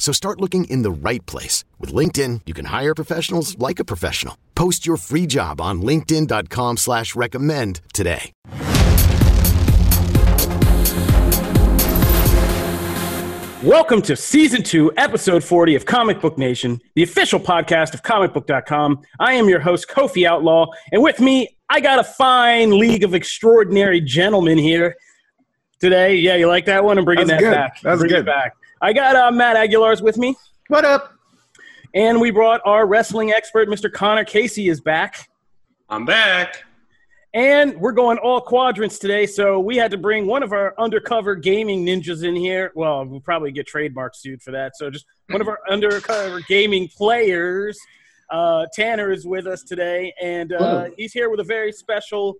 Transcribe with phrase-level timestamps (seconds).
[0.00, 1.62] So start looking in the right place.
[1.78, 4.36] With LinkedIn, you can hire professionals like a professional.
[4.56, 8.32] Post your free job on linkedin.com slash recommend today.
[13.62, 19.02] Welcome to Season 2, Episode 40 of Comic Book Nation, the official podcast of comicbook.com.
[19.18, 23.12] I am your host, Kofi Outlaw, and with me, I got a fine league of
[23.12, 24.96] extraordinary gentlemen here
[25.78, 26.16] today.
[26.16, 26.96] Yeah, you like that one?
[26.96, 27.54] I'm bringing That's that good.
[27.54, 27.80] back.
[27.82, 28.26] That's Bring it good.
[28.26, 28.54] back.
[28.80, 30.34] I got uh, Matt Aguilar's with me,
[30.68, 31.12] What up?
[31.94, 33.92] and we brought our wrestling expert, Mr.
[33.92, 35.28] Connor Casey, is back.
[35.88, 36.62] I'm back.
[37.34, 41.34] And we're going all quadrants today, so we had to bring one of our undercover
[41.36, 42.72] gaming ninjas in here.
[42.74, 44.76] Well, we'll probably get trademark sued for that.
[44.76, 47.78] So just one of our undercover gaming players.
[48.30, 52.36] Uh, Tanner is with us today, and uh, he's here with a very special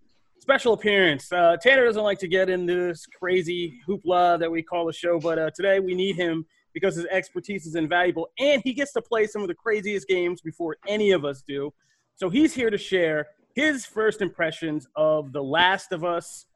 [0.50, 1.30] special appearance.
[1.30, 5.20] Uh, Tanner doesn't like to get in this crazy hoopla that we call a show,
[5.20, 9.00] but uh, today we need him because his expertise is invaluable, and he gets to
[9.00, 11.72] play some of the craziest games before any of us do.
[12.16, 16.46] So he's here to share his first impressions of The Last of Us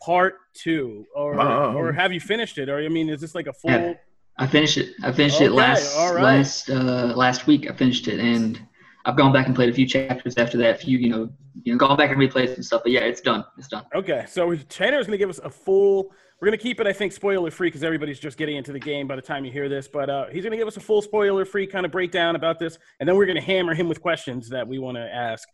[0.00, 1.74] Part Two, or Wow.
[1.76, 2.68] or have you finished it?
[2.68, 3.72] Or I mean, is this like a full?
[3.72, 3.94] Yeah.
[4.38, 4.94] I finished it.
[5.02, 6.22] I finished Okay, it last all right.
[6.22, 7.68] last uh, last week.
[7.68, 8.60] I finished it, and
[9.04, 10.74] I've gone back and played a few chapters after that.
[10.74, 11.30] A few, you know,
[11.62, 12.82] you know, gone back and replayed some stuff.
[12.82, 13.44] But yeah, it's done.
[13.56, 13.84] It's done.
[13.94, 16.12] Okay, so Tanner's going to give us a full.
[16.40, 18.78] We're going to keep it, I think, spoiler free because everybody's just getting into the
[18.78, 19.88] game by the time you hear this.
[19.88, 22.58] But uh, he's going to give us a full spoiler free kind of breakdown about
[22.58, 25.46] this, and then we're going to hammer him with questions that we want to ask.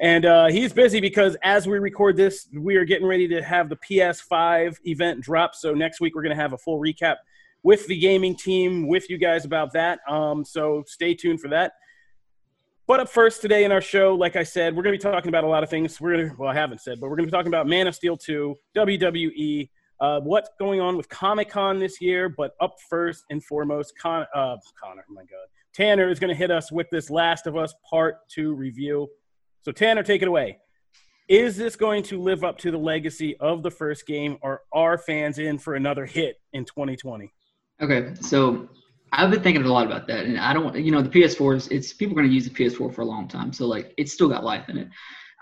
[0.00, 3.68] And uh, he's busy because as we record this, we are getting ready to have
[3.68, 5.56] the PS5 event drop.
[5.56, 7.16] So next week we're going to have a full recap
[7.64, 9.98] with the gaming team with you guys about that.
[10.08, 11.72] Um, so stay tuned for that.
[12.88, 15.28] But up first today in our show, like I said, we're going to be talking
[15.28, 16.00] about a lot of things.
[16.00, 17.86] We're going to, well, I haven't said, but we're going to be talking about Man
[17.86, 19.68] of Steel 2, WWE,
[20.00, 22.30] uh, what's going on with Comic Con this year.
[22.30, 26.34] But up first and foremost, Con, uh, Connor, oh my God, Tanner is going to
[26.34, 29.06] hit us with this Last of Us Part 2 review.
[29.66, 30.56] So, Tanner, take it away.
[31.28, 34.96] Is this going to live up to the legacy of the first game, or are
[34.96, 37.30] fans in for another hit in 2020?
[37.82, 38.66] Okay, so
[39.12, 41.68] I've been thinking a lot about that, and I don't, you know, the PS4 is
[41.68, 44.12] it's people are going to use the PS4 for a long time, so like it's
[44.12, 44.88] still got life in it.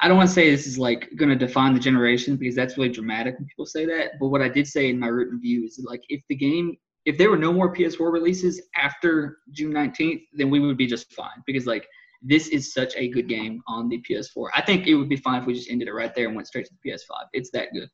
[0.00, 2.77] I don't want to say this is like going to define the generation because that's
[2.77, 4.12] really dramatic when people say that.
[4.21, 7.16] But what I did say in my written review is like if the game, if
[7.16, 11.43] there were no more PS4 releases after June 19th, then we would be just fine
[11.47, 11.88] because like
[12.22, 14.48] this is such a good game on the PS4.
[14.54, 16.48] I think it would be fine if we just ended it right there and went
[16.48, 17.27] straight to the PS5.
[17.33, 17.88] It's that good.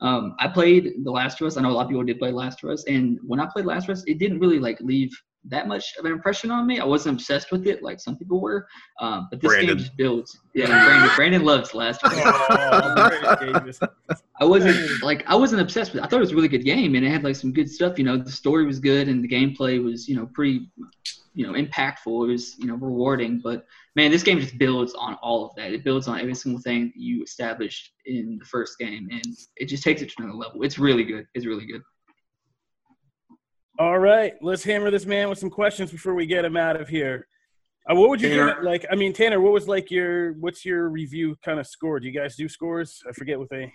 [0.00, 1.56] Um, I played The Last of Us.
[1.56, 3.66] I know a lot of people did play Last of Us, and when I played
[3.66, 5.10] Last of Us, it didn't really like leave
[5.48, 6.80] that much of an impression on me.
[6.80, 8.66] I wasn't obsessed with it like some people were,
[9.00, 9.76] um, but this Brandon.
[9.76, 10.38] game just builds.
[10.54, 11.10] Yeah, Brandon.
[11.16, 12.20] Brandon loves Last of Us.
[12.22, 13.72] Oh, Brandon
[14.40, 16.02] I wasn't like I wasn't obsessed with.
[16.02, 16.06] it.
[16.06, 17.98] I thought it was a really good game, and it had like some good stuff.
[17.98, 20.68] You know, the story was good, and the gameplay was you know pretty,
[21.34, 22.28] you know, impactful.
[22.28, 23.40] It was you know rewarding.
[23.42, 23.64] But
[23.96, 25.72] man, this game just builds on all of that.
[25.72, 29.24] It builds on every single thing you established in the first game, and
[29.56, 30.62] it just takes it to another level.
[30.62, 31.26] It's really good.
[31.34, 31.82] It's really good.
[33.78, 36.88] All right, let's hammer this man with some questions before we get him out of
[36.88, 37.26] here.
[37.90, 38.60] Uh, what would you Tanner.
[38.60, 38.62] it?
[38.62, 41.98] Like, I mean, Tanner, what was like your what's your review kind of score?
[41.98, 43.02] Do you guys do scores?
[43.08, 43.72] I forget what they.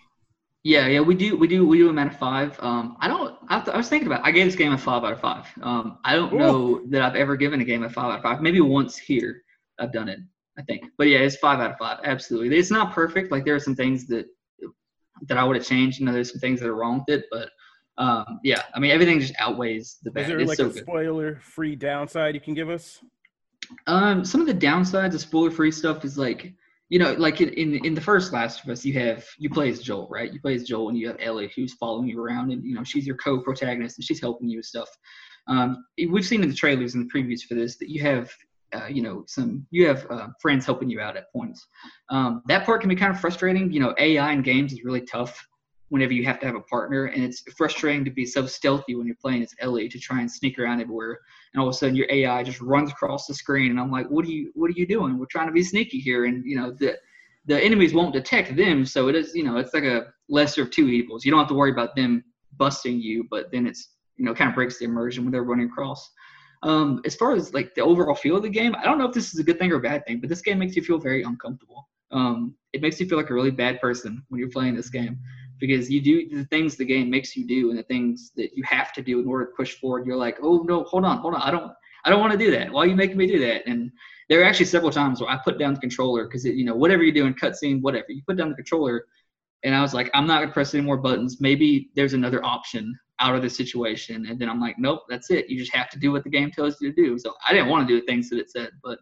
[0.65, 2.59] Yeah, yeah, we do, we do, we do a out of five.
[2.59, 3.37] Um, I don't.
[3.49, 4.25] I, I was thinking about.
[4.25, 5.45] I gave this game a five out of five.
[5.61, 6.39] Um, I don't Ooh.
[6.39, 8.41] know that I've ever given a game a five out of five.
[8.41, 9.43] Maybe once here,
[9.77, 10.17] I've done it.
[10.57, 11.99] I think, but yeah, it's five out of five.
[12.03, 13.31] Absolutely, it's not perfect.
[13.31, 14.25] Like there are some things that
[15.27, 15.99] that I would have changed.
[15.99, 17.49] You know, there's some things that are wrong with it, but
[17.99, 20.21] um, yeah, I mean, everything just outweighs the bad.
[20.23, 23.01] Is there It's like so a spoiler-free downside you can give us?
[23.85, 26.53] Um, some of the downsides of spoiler-free stuff is like,
[26.89, 29.69] you know, like in, in in the first Last of Us, you have you play
[29.69, 30.31] as Joel, right?
[30.31, 32.83] You play as Joel, and you have Ellie who's following you around, and you know
[32.83, 34.89] she's your co-protagonist, and she's helping you with stuff.
[35.47, 38.31] Um, we've seen in the trailers and the previews for this that you have,
[38.73, 41.65] uh, you know, some you have uh, friends helping you out at points.
[42.09, 43.71] Um, that part can be kind of frustrating.
[43.71, 45.43] You know, AI in games is really tough
[45.95, 49.07] whenever you have to have a partner, and it's frustrating to be so stealthy when
[49.07, 51.17] you're playing as Ellie to try and sneak around everywhere,
[51.53, 54.07] and all of a sudden your AI just runs across the screen, and I'm like,
[54.07, 55.17] what are you, what are you doing?
[55.17, 56.97] We're trying to be sneaky here, and you know the
[57.45, 60.71] the enemies won't detect them, so it is, you know, it's like a lesser of
[60.71, 61.23] two evils.
[61.23, 62.23] You don't have to worry about them
[62.57, 65.67] busting you, but then it's, you know, kind of breaks the immersion when they're running
[65.67, 66.09] across.
[66.63, 69.13] Um, as far as like the overall feel of the game, I don't know if
[69.13, 70.97] this is a good thing or a bad thing, but this game makes you feel
[70.97, 71.87] very uncomfortable.
[72.11, 75.19] Um, it makes you feel like a really bad person when you're playing this game
[75.59, 78.63] because you do the things the game makes you do and the things that you
[78.63, 80.05] have to do in order to push forward.
[80.05, 81.71] You're like, oh no, hold on, hold on, I don't,
[82.03, 82.71] I don't want to do that.
[82.71, 83.63] Why are you making me do that?
[83.65, 83.91] And
[84.29, 87.03] there are actually several times where I put down the controller because you know whatever
[87.03, 89.05] you're doing, cutscene, whatever, you put down the controller,
[89.63, 91.39] and I was like, I'm not gonna press any more buttons.
[91.39, 95.49] Maybe there's another option out of the situation, and then I'm like, nope, that's it.
[95.49, 97.17] You just have to do what the game tells you to do.
[97.17, 98.99] So I didn't want to do the things that it said, but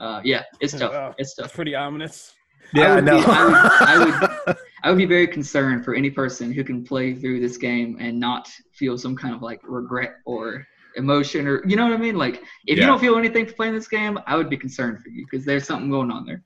[0.00, 0.92] uh, yeah, it's tough.
[0.92, 1.14] Wow.
[1.18, 1.54] It's tough.
[1.54, 2.34] Pretty ominous.
[2.74, 3.18] Yeah, I I would know.
[3.18, 3.98] Be, I, would, I
[4.46, 7.96] would I would be very concerned for any person who can play through this game
[8.00, 10.66] and not feel some kind of like regret or
[10.96, 12.16] emotion or you know what I mean?
[12.16, 12.84] Like if Yeah.
[12.84, 15.44] you don't feel anything for playing this game, I would be concerned for you because
[15.46, 16.42] there's something going on there.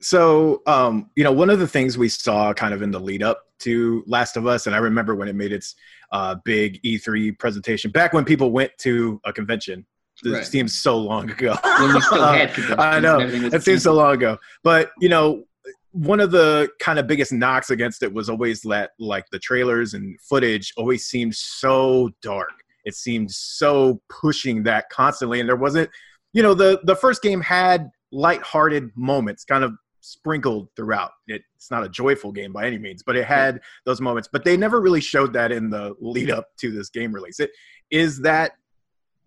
[0.00, 3.22] So, um, you know, one of the things we saw kind of in the lead
[3.22, 5.76] up to Last of Us, and I remember when it made its
[6.12, 9.86] uh, big E3 presentation back when people went to a convention.
[10.24, 10.46] It Right.
[10.46, 11.56] seems so long ago.
[11.80, 12.48] When we still Uh,
[12.78, 14.38] I know it seems so long ago.
[14.62, 15.44] But you know,
[15.92, 19.94] one of the kind of biggest knocks against it was always that like the trailers
[19.94, 22.50] and footage always seemed so dark.
[22.84, 25.88] It seemed so pushing that constantly, and there wasn't.
[26.32, 31.12] You know, the the first game had lighthearted moments, kind of sprinkled throughout.
[31.28, 34.28] It, it's not a joyful game by any means, but it had those moments.
[34.30, 37.40] But they never really showed that in the lead up to this game release.
[37.40, 37.50] It
[37.90, 38.52] is that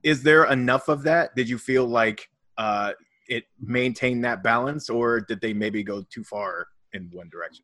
[0.04, 1.36] is there enough of that?
[1.36, 2.94] Did you feel like uh,
[3.28, 7.64] it maintained that balance, or did they maybe go too far in one direction?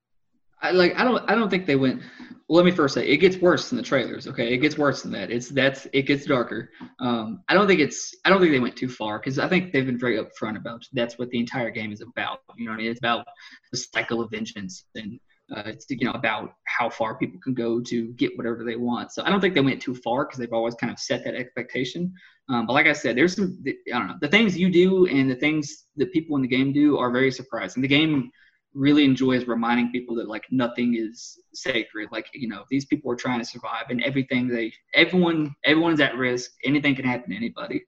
[0.63, 2.01] I like I don't I don't think they went
[2.47, 4.53] well, let me first say it gets worse than the trailers, okay?
[4.53, 5.30] It gets worse than that.
[5.30, 6.69] It's that's it gets darker.
[7.01, 9.74] Um I don't think it's I don't think they went too far because I think
[9.74, 12.39] they've been very upfront about that's what the entire game is about.
[12.56, 12.88] You know I mean?
[12.88, 13.25] It's about
[13.74, 15.19] the cycle of vengeance and
[15.51, 19.11] uh, it's you know about how far people can go to get whatever they want.
[19.11, 21.35] So I don't think they went too far because they've always kind of set that
[21.35, 22.13] expectation.
[22.49, 25.29] Um, but like I said, there's some I don't know the things you do and
[25.29, 27.81] the things that people in the game do are very surprising.
[27.81, 28.31] The game
[28.73, 32.09] really enjoys reminding people that like nothing is sacred.
[32.11, 36.15] Like you know these people are trying to survive and everything they everyone everyone's at
[36.15, 36.51] risk.
[36.63, 37.83] Anything can happen to anybody.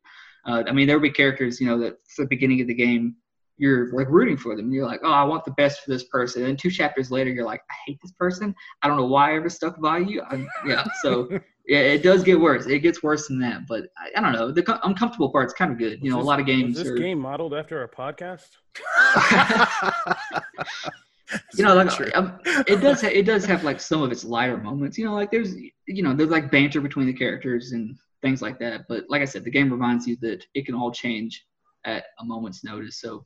[0.46, 2.76] Uh, I mean, there will be characters, you know, that at the beginning of the
[2.76, 3.16] game,
[3.58, 4.72] you're like rooting for them.
[4.72, 6.42] You're like, oh, I want the best for this person.
[6.42, 8.54] And then two chapters later, you're like, I hate this person.
[8.82, 10.22] I don't know why I ever stuck by you.
[10.30, 11.30] I, yeah, so
[11.68, 12.66] yeah, it does get worse.
[12.66, 13.68] It gets worse than that.
[13.68, 14.52] But I, I don't know.
[14.52, 16.00] The co- uncomfortable part's kind of good.
[16.02, 16.98] You know, a lot of games Is this are.
[16.98, 18.48] game modeled after a podcast?
[21.54, 22.12] you know, like True.
[22.14, 23.02] um, it does.
[23.02, 24.98] Ha- it does have like some of its lighter moments.
[24.98, 25.56] You know, like there's,
[25.88, 28.82] you know, there's like banter between the characters and things like that.
[28.90, 31.46] But like I said, the game reminds you that it can all change
[31.86, 33.00] at a moment's notice.
[33.00, 33.26] So,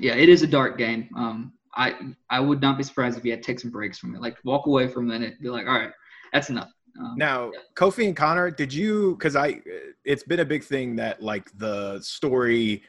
[0.00, 1.08] yeah, it is a dark game.
[1.16, 1.94] Um, I
[2.30, 4.20] I would not be surprised if you had to take some breaks from it.
[4.20, 5.90] Like walk away for a minute, be like, all right,
[6.32, 6.70] that's enough.
[6.98, 9.16] Um, Now, Kofi and Connor, did you?
[9.16, 9.60] Because I,
[10.04, 12.82] it's been a big thing that like the story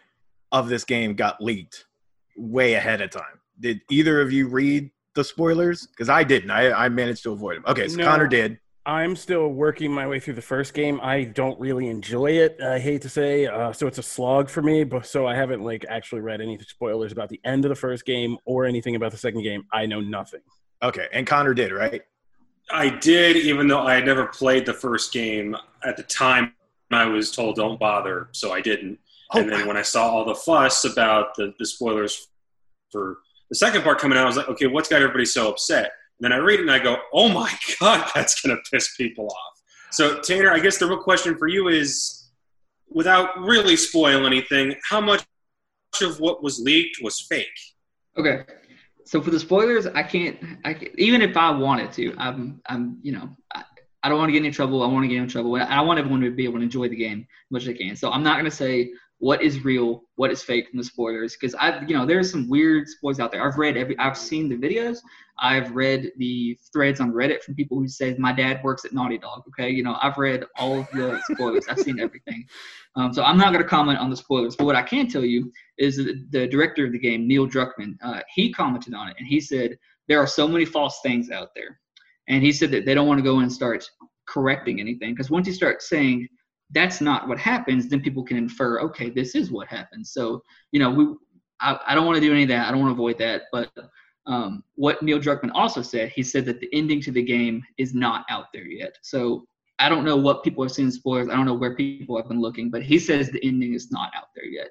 [0.52, 1.86] of this game got leaked
[2.38, 3.40] way ahead of time.
[3.60, 5.88] Did either of you read the spoilers?
[5.88, 6.52] Because I didn't.
[6.52, 7.64] I, I managed to avoid them.
[7.68, 8.06] Okay, so No.
[8.06, 8.60] Connor did.
[8.86, 11.00] I'm still working my way through the first game.
[11.02, 12.60] I don't really enjoy it.
[12.62, 14.84] I hate to say, uh, so it's a slog for me.
[14.84, 18.06] But so I haven't like actually read any spoilers about the end of the first
[18.06, 19.66] game or anything about the second game.
[19.72, 20.42] I know nothing.
[20.82, 22.02] Okay, and Connor did, right?
[22.70, 25.56] I did, even though I had never played the first game.
[25.86, 26.54] At the time,
[26.92, 29.00] I was told don't bother, so I didn't.
[29.34, 32.28] Oh, and then when I saw all the fuss about the, the spoilers
[32.92, 33.20] for
[33.50, 35.94] the second part coming out, I was like, okay, what's got everybody so upset?
[36.24, 39.28] Then I read it and I go, oh my God, that's going to piss people
[39.28, 39.62] off.
[39.92, 42.32] So, Tanner, I guess the real question for you is
[42.90, 45.26] without really spoil anything, how much
[46.02, 47.48] of what was leaked was fake?
[48.18, 48.44] Okay.
[49.06, 50.38] So for the spoilers, I can't.
[50.64, 52.62] I can't, even if I wanted to, I'm.
[52.68, 52.98] I'm.
[53.02, 53.64] You know, I,
[54.02, 54.82] I don't want to get in trouble.
[54.82, 55.56] I want to get in trouble.
[55.56, 57.96] I want everyone to be able to enjoy the game as much as they can.
[57.96, 58.92] So I'm not going to say
[59.24, 62.50] what is real, what is fake from the spoilers, because I've, you know, there's some
[62.50, 63.48] weird spoilers out there.
[63.48, 63.98] I've read every.
[63.98, 64.98] I've seen the videos.
[65.40, 69.18] I've read the threads on Reddit from people who say my dad works at Naughty
[69.18, 69.44] Dog.
[69.48, 71.66] Okay, you know, I've read all of the spoilers.
[71.70, 72.46] I've seen everything.
[72.98, 74.58] Um, so I'm not going to comment on the spoilers.
[74.58, 77.96] But what I can tell you is that the director of the game, Neil Druckmann,
[78.04, 79.78] uh, he commented on it and he said
[80.10, 81.80] there are so many false things out there,
[82.28, 83.90] and he said that they don't want to go and start
[84.28, 86.28] correcting anything because once you start saying
[86.74, 90.12] that's not what happens, then people can infer, okay, this is what happens.
[90.12, 91.06] So you know, we,
[91.60, 92.68] I, I don't want to do any of that.
[92.68, 93.70] I don't want to avoid that, but.
[94.26, 97.94] Um, what Neil Druckmann also said, he said that the ending to the game is
[97.94, 98.96] not out there yet.
[99.02, 99.46] So
[99.80, 101.30] I don't know what people have seen spoilers.
[101.30, 104.12] I don't know where people have been looking, but he says the ending is not
[104.16, 104.70] out there yet.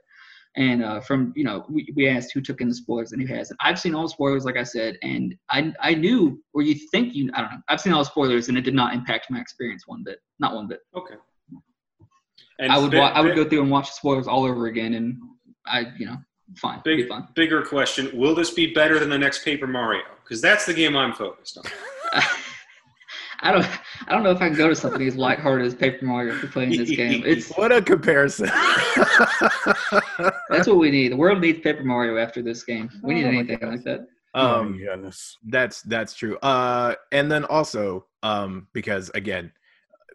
[0.56, 3.34] And uh, from you know, we, we asked who took in the spoilers and who
[3.34, 3.58] hasn't.
[3.62, 7.30] I've seen all spoilers, like I said, and I I knew or you think you
[7.34, 7.60] I don't know.
[7.68, 10.68] I've seen all spoilers and it did not impact my experience one bit, not one
[10.68, 10.80] bit.
[10.94, 11.14] Okay.
[12.58, 14.44] And I would Ben- wa- I would Ben- go through and watch the spoilers all
[14.44, 15.18] over again, and
[15.66, 16.16] I you know
[16.56, 16.80] fine.
[16.84, 17.28] It'll be Big, fine.
[17.34, 20.02] bigger question: Will this be better than the next Paper Mario?
[20.22, 21.64] Because that's the game I'm focused on.
[23.44, 23.66] I don't.
[24.06, 26.46] I don't know if I can go to something as lighthearted as Paper Mario for
[26.46, 27.22] playing this game.
[27.26, 28.46] It's What a comparison.
[30.48, 31.12] that's what we need.
[31.12, 32.88] The world needs Paper Mario after this game.
[33.02, 33.70] We need Oh anything God.
[33.70, 34.06] like that.
[34.34, 35.38] oh um, my goodness.
[35.48, 36.36] That's that's true.
[36.38, 39.52] Uh, and then also, um, because again,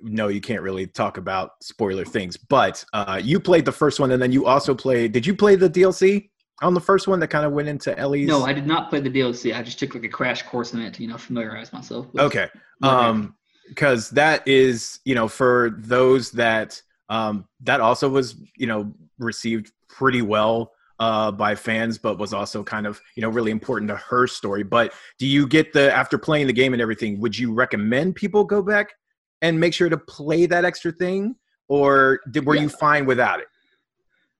[0.02, 2.38] no, you can't really talk about spoiler things.
[2.38, 5.12] But uh, you played the first one, and then you also played.
[5.12, 6.30] Did you play the DLC
[6.62, 8.28] on the first one that kind of went into Ellie's?
[8.28, 9.56] No, I did not play the DLC.
[9.56, 12.08] I just took like a crash course in it to you know familiarize myself.
[12.14, 12.48] With Okay.
[12.82, 12.84] happened.
[12.84, 13.36] Um,
[13.68, 19.72] because that is, you know, for those that um that also was, you know, received
[19.90, 23.96] pretty well uh by fans, but was also kind of, you know, really important to
[23.98, 24.64] her story.
[24.64, 28.44] But do you get the after playing the game and everything, would you recommend people
[28.44, 28.94] go back
[29.42, 31.36] and make sure to play that extra thing?
[31.68, 32.64] Or did, were Yeah.
[32.64, 33.48] you fine without it?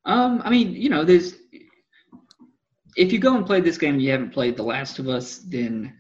[0.06, 1.36] Um, I mean, you know, there's
[2.96, 5.38] if you go and play this game and you haven't played The Last of Us,
[5.40, 5.94] then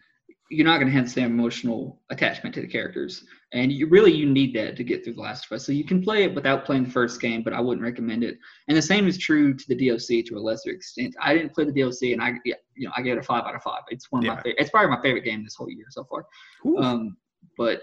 [0.50, 4.14] you're not going to have the same emotional attachment to the characters, and you really
[4.14, 5.66] you need that to get through The Last of Us.
[5.66, 8.38] So you can play it without playing the first game, but I wouldn't recommend it.
[8.70, 11.14] And the same is true to the DLC to a lesser extent.
[11.22, 12.56] I didn't play the DLC, and I you
[12.88, 13.82] know I gave it a five out of five.
[13.90, 14.56] It's one of my favorite.
[14.58, 16.26] It's probably my favorite game this whole year so far.
[16.66, 16.78] Ooh.
[16.78, 17.18] Um,
[17.58, 17.82] but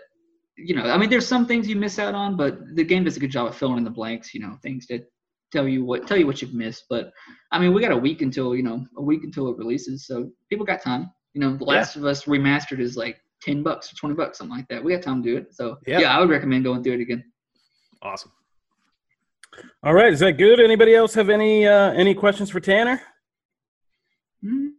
[0.57, 3.17] you know, I mean, there's some things you miss out on, but the game does
[3.17, 4.35] a good job of filling in the blanks.
[4.35, 5.11] You know, things that
[5.53, 6.85] tell you what tell you what you've missed.
[6.89, 7.13] But
[7.53, 10.31] I mean, we got a week until you know a week until it releases, so
[10.51, 11.11] people got time.
[11.33, 11.73] You know, The Yeah.
[11.73, 14.83] Last of Us remastered is like ten bucks or twenty bucks, something like that.
[14.83, 15.55] We got time to do it.
[15.55, 16.01] So Yeah.
[16.01, 17.25] yeah, I would recommend going through it again.
[18.03, 18.31] Awesome.
[19.83, 20.61] All right, is that good?
[20.61, 23.01] Anybody else have any uh, any questions for Tanner?
[24.45, 24.71] Mm,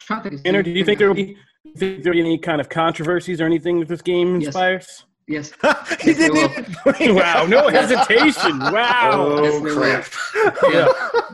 [0.00, 1.36] trying to think of Tanner, do you think there will be
[1.74, 5.04] do you think there be any kind of controversies or anything that this game inspires?
[5.26, 5.52] Yes.
[6.00, 8.58] he Yes, didn't even wow, no hesitation.
[8.58, 9.10] Wow.
[9.14, 10.54] Oh Yes, crap.
[10.72, 10.88] yeah.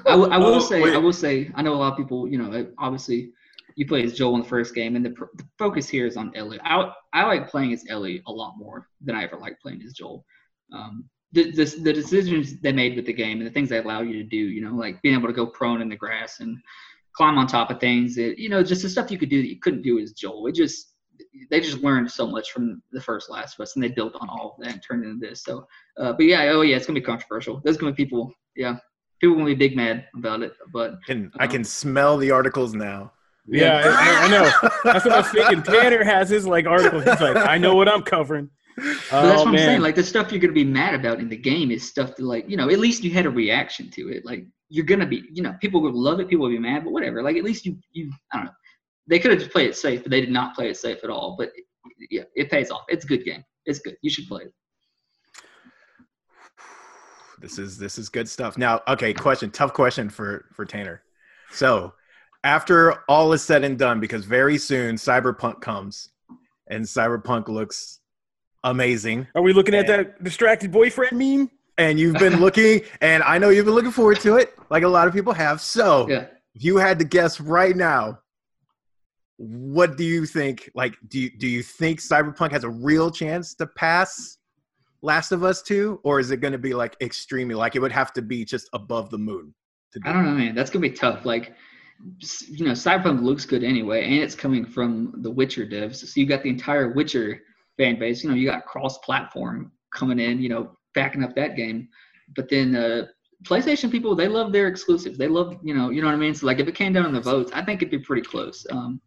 [0.07, 0.95] I will- Oh, say, wait.
[0.95, 3.31] I will say, I know a lot of people, you know, uh, obviously
[3.77, 6.17] you play as Joel in the first game, and the, pr- the focus here is
[6.17, 6.59] on Ellie.
[6.65, 9.93] I, I like playing as Ellie a lot more than I ever liked playing as
[9.93, 10.25] Joel.
[10.73, 14.01] Um, the, the, the decisions they made with the game and the things they allow
[14.01, 16.57] you to do, you know, like being able to go prone in the grass and
[17.17, 19.49] climb on top of things, it, you know, just the stuff you could do that
[19.49, 20.47] you couldn't do as Joel.
[20.47, 20.95] It just,
[21.51, 24.29] they just learned so much from the first Last of Us, and they built on
[24.29, 25.43] all of that and turned into this.
[25.43, 25.67] So,
[25.99, 27.61] uh, but yeah, oh yeah, it's gonna be controversial.
[27.65, 28.77] There's gonna be people, yeah,
[29.21, 30.53] people gonna be big mad about it.
[30.73, 33.13] But Can, I can smell the articles now.
[33.49, 34.71] Yeah, I, I know.
[34.85, 35.63] That's what I was thinking.
[35.75, 36.99] Tanner has his like article.
[37.01, 38.51] He's like, I know what I'm covering.
[38.77, 39.67] But that's oh what I'm man.
[39.67, 39.81] saying.
[39.81, 42.51] Like the stuff you're gonna be mad about in the game is stuff that like
[42.51, 44.25] you know at least you had a reaction to it.
[44.25, 46.93] Like you're gonna be you know people will love it, people will be mad, but
[46.93, 47.23] whatever.
[47.23, 48.53] Like at least you you I don't know.
[49.09, 51.11] They could have just played it safe, but they did not play it safe at
[51.11, 51.37] all.
[51.39, 51.51] But
[52.11, 52.83] yeah, it pays off.
[52.89, 53.45] It's a good game.
[53.65, 53.97] It's good.
[54.03, 54.53] You should play it.
[57.41, 58.57] This is this is good stuff.
[58.57, 61.03] Now, okay, question, tough question for for Tanner.
[61.51, 61.93] So,
[62.45, 66.09] after all is said and done, because very soon Cyberpunk comes,
[66.69, 68.01] and Cyberpunk looks
[68.65, 71.51] amazing, Are we looking at that distracted boyfriend meme?
[71.79, 74.89] And you've been looking, and I know you've been looking forward to it, like a
[74.89, 75.61] lot of people have.
[75.61, 76.27] So, Yeah.
[76.55, 78.21] if you had to guess right now,
[79.39, 80.71] what do you think?
[80.75, 84.39] Like, do you, do you think Cyberpunk has a real chance to pass
[85.03, 87.93] Last of Us 2, or is it going to be like extremely like it would
[87.93, 89.55] have to be just above the moon?
[89.93, 90.55] To do I don't know, man.
[90.55, 91.25] That's gonna be tough.
[91.27, 91.55] Like,
[92.49, 95.97] you know, Cyberpunk looks good anyway, and it's coming from the Witcher devs.
[95.97, 97.41] So you got the entire Witcher
[97.77, 98.25] fan base.
[98.25, 100.41] You know, you got cross-platform coming in.
[100.41, 101.89] You know, backing up that game.
[102.35, 103.07] But then uh,
[103.45, 105.17] PlayStation people, they love their exclusives.
[105.17, 106.35] They love, you know, you know what I mean.
[106.35, 108.67] So like, if it came down to the votes, I think it'd be pretty close.
[108.73, 109.01] Um,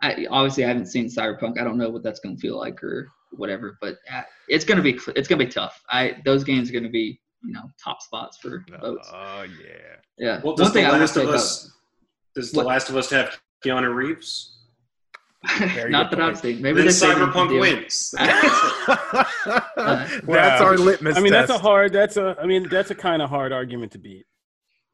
[0.00, 1.60] I obviously I haven't seen Cyberpunk.
[1.60, 3.76] I don't know what that's gonna feel like or whatever.
[3.80, 5.82] But uh, it's gonna be it's gonna be tough.
[5.90, 9.08] I those games are gonna be you know top spots for votes.
[9.12, 9.96] Oh yeah.
[10.18, 10.40] Yeah.
[10.42, 11.72] Well, One does The thing Last say of about Us
[12.34, 12.66] does The What?
[12.66, 14.63] Last of Us have Keanu Reeves?
[15.58, 16.62] Very not good that I've seen.
[16.62, 17.60] Maybe Then they saved him for Cyberpunk deal.
[17.60, 18.14] wins.
[19.76, 20.64] that's Wow.
[20.64, 21.92] our litmus I mean, that's a hard.
[21.92, 22.36] That's a.
[22.40, 24.26] I mean, that's a kind of hard argument to beat.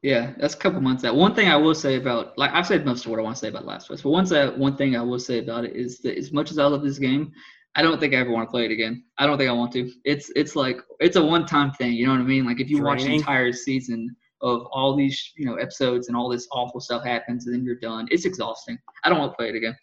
[0.01, 1.15] Yeah, that's a couple months out.
[1.15, 3.39] One thing I will say about, like I've said most of what I want to
[3.39, 5.75] say about Last of Us, but once that one thing I will say about it
[5.75, 7.31] is that as much as I love this game,
[7.75, 9.03] I don't think I ever want to play it again.
[9.19, 9.91] I don't think I want to.
[10.03, 11.93] It's it's like it's a one time thing.
[11.93, 12.45] You know what I mean?
[12.45, 16.27] Like if you watch the entire season of all these you know episodes and all
[16.27, 18.77] this awful stuff happens and then you're done, it's exhausting.
[19.05, 19.75] I don't want to play it again.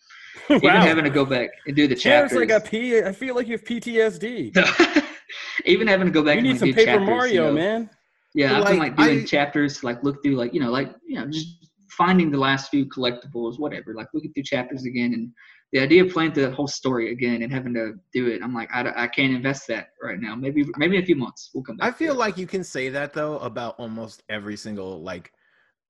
[0.50, 2.38] Even having to go back and do the Tanner's chapters.
[2.38, 2.98] like a P.
[3.02, 5.04] I feel like you have PTSD.
[5.64, 7.40] even having to go back You and need like, some do Paper chapters, Mario, you
[7.40, 7.90] know, man.
[8.34, 10.94] Yeah, I've been like, like doing I- chapters, like look through, like you know, like
[11.06, 13.94] you know, just finding the last few collectibles, whatever.
[13.94, 15.30] Like looking through chapters again, and
[15.72, 18.68] the idea of playing the whole story again and having to do it, I'm like,
[18.72, 20.34] I, I can't invest that right now.
[20.34, 21.88] Maybe maybe in a few months we'll come back.
[21.88, 25.32] I feel like you can say that though about almost every single like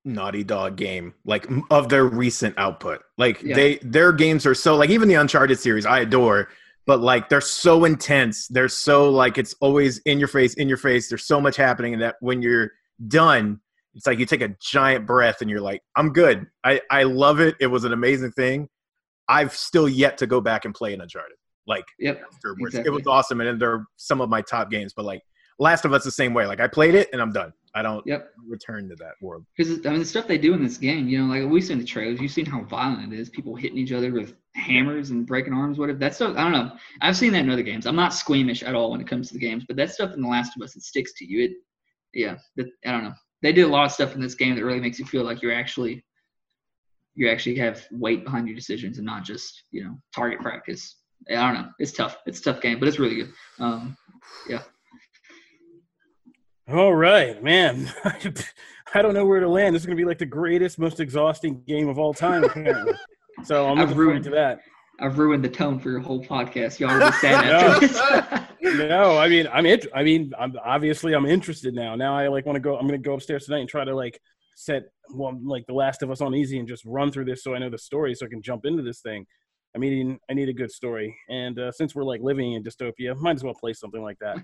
[0.04, 3.02] Naughty Dog game, like of their recent output.
[3.18, 3.54] Like Yeah.
[3.56, 6.48] they their games are so like even the Uncharted series I adore,
[6.86, 8.48] but like they're so intense.
[8.48, 11.08] They're so like it's always in your face, in your face.
[11.08, 12.70] There's so much happening and that when you're
[13.08, 13.60] done,
[13.94, 16.46] it's like you take a giant breath and you're like, I'm good.
[16.64, 17.56] I I love it.
[17.60, 18.68] It was an amazing thing.
[19.28, 21.36] I've still yet to go back and play an Uncharted.
[21.66, 22.22] Like Yep.
[22.32, 22.74] afterwards.
[22.74, 22.88] Exactly.
[22.90, 24.94] It was awesome, and they're some of my top games.
[24.96, 25.20] But like
[25.58, 26.46] Last of Us, the same way.
[26.46, 27.52] Like I played it and I'm done.
[27.74, 28.32] I don't Yep.
[28.46, 29.44] return to that world.
[29.56, 31.78] Because I mean, the stuff they do in this game, you know, like we've seen
[31.78, 33.28] the trailers, you've seen how violent it is.
[33.28, 35.98] People hitting each other with hammers and breaking arms, whatever.
[35.98, 36.72] That stuff, I don't know.
[37.00, 37.86] I've seen that in other games.
[37.86, 40.22] I'm not squeamish at all when it comes to the games, but that stuff in
[40.22, 41.44] The Last of Us, it sticks to you.
[41.44, 41.52] It,
[42.14, 43.14] yeah, that, I don't know.
[43.42, 45.42] They did a lot of stuff in this game that really makes you feel like
[45.42, 46.04] you're actually,
[47.14, 50.96] you actually have weight behind your decisions and not just, you know, target practice.
[51.28, 51.68] I don't know.
[51.78, 52.16] It's tough.
[52.26, 53.32] It's a tough game, but it's really good.
[53.60, 53.96] Um,
[56.70, 57.90] All right, man.
[58.94, 59.74] I don't know where to land.
[59.74, 62.92] This is going to be like the greatest, most exhausting game of all time, apparently.
[63.44, 64.60] So I'm looking forward ruined- to that.
[65.00, 66.80] I've ruined the tone for your whole podcast.
[66.80, 68.42] Y'all are just sad this.
[68.88, 71.94] No, I mean, I'm int- I mean, I'm obviously I'm interested now.
[71.94, 72.76] Now I like want to go.
[72.76, 74.20] I'm going to go upstairs tonight and try to like
[74.56, 74.82] set
[75.14, 77.58] well, like The Last of Us on easy and just run through this so I
[77.60, 79.24] know the story so I can jump into this thing.
[79.74, 83.16] I mean, I need a good story, and uh, since we're like living in dystopia,
[83.16, 84.36] might as well play something like that.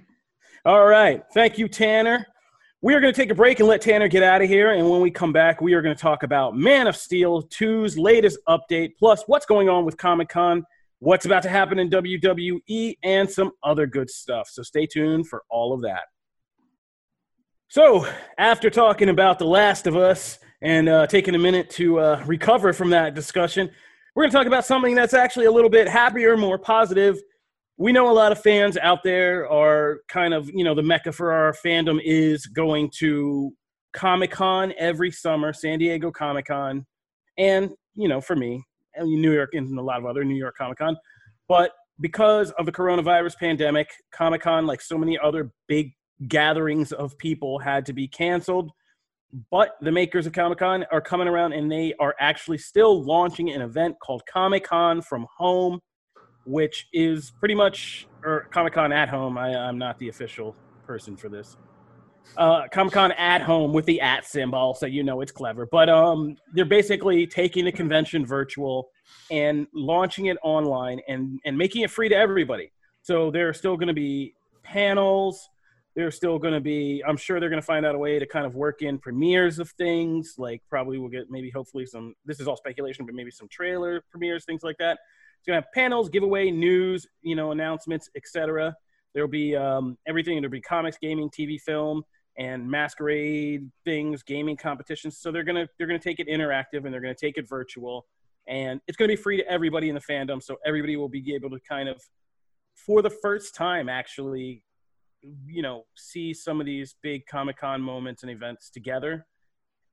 [0.66, 2.26] All right, thank you, Tanner.
[2.80, 4.72] We are going to take a break and let Tanner get out of here.
[4.72, 7.98] And when we come back, we are going to talk about Man of Steel 2's
[7.98, 10.64] latest update, plus what's going on with Comic Con,
[11.00, 14.48] what's about to happen in WWE, and some other good stuff.
[14.48, 16.04] So stay tuned for all of that.
[17.68, 22.24] So, after talking about The Last of Us and uh, taking a minute to uh,
[22.24, 23.70] recover from that discussion,
[24.14, 27.20] we're going to talk about something that's actually a little bit happier, more positive.
[27.76, 31.10] We know a lot of fans out there are kind of, you know, the mecca
[31.10, 33.52] for our fandom is going to
[33.92, 36.86] Comic Con every summer, San Diego Comic Con,
[37.36, 38.62] and, you know, for me,
[39.00, 40.96] New York and a lot of other New York Comic Con.
[41.48, 45.92] But because of the coronavirus pandemic, Comic Con, like so many other big
[46.28, 48.70] gatherings of people, had to be canceled.
[49.50, 53.50] But the makers of Comic Con are coming around and they are actually still launching
[53.50, 55.80] an event called Comic Con from Home,
[56.46, 59.38] which is pretty much, or Comic Con at Home.
[59.38, 60.54] I, I'm not the official
[60.86, 61.56] person for this.
[62.36, 65.66] Uh, Comic Con at Home with the at symbol, so you know it's clever.
[65.66, 68.88] But um, they're basically taking the convention virtual
[69.30, 72.72] and launching it online and, and making it free to everybody.
[73.02, 75.48] So there are still going to be panels.
[75.94, 78.26] There's still going to be, I'm sure they're going to find out a way to
[78.26, 80.34] kind of work in premieres of things.
[80.38, 84.02] Like probably we'll get maybe hopefully some, this is all speculation, but maybe some trailer
[84.10, 84.98] premieres, things like that.
[85.44, 88.74] It's to have panels, giveaway, news, you know, announcements, etc.
[89.12, 90.40] There'll be um, everything.
[90.40, 92.02] There'll be comics, gaming, TV, film,
[92.38, 95.18] and masquerade things, gaming competitions.
[95.18, 98.06] So they're gonna they're gonna take it interactive and they're gonna take it virtual,
[98.48, 100.42] and it's gonna be free to everybody in the fandom.
[100.42, 102.00] So everybody will be able to kind of,
[102.74, 104.64] for the first time, actually,
[105.46, 109.26] you know, see some of these big Comic Con moments and events together.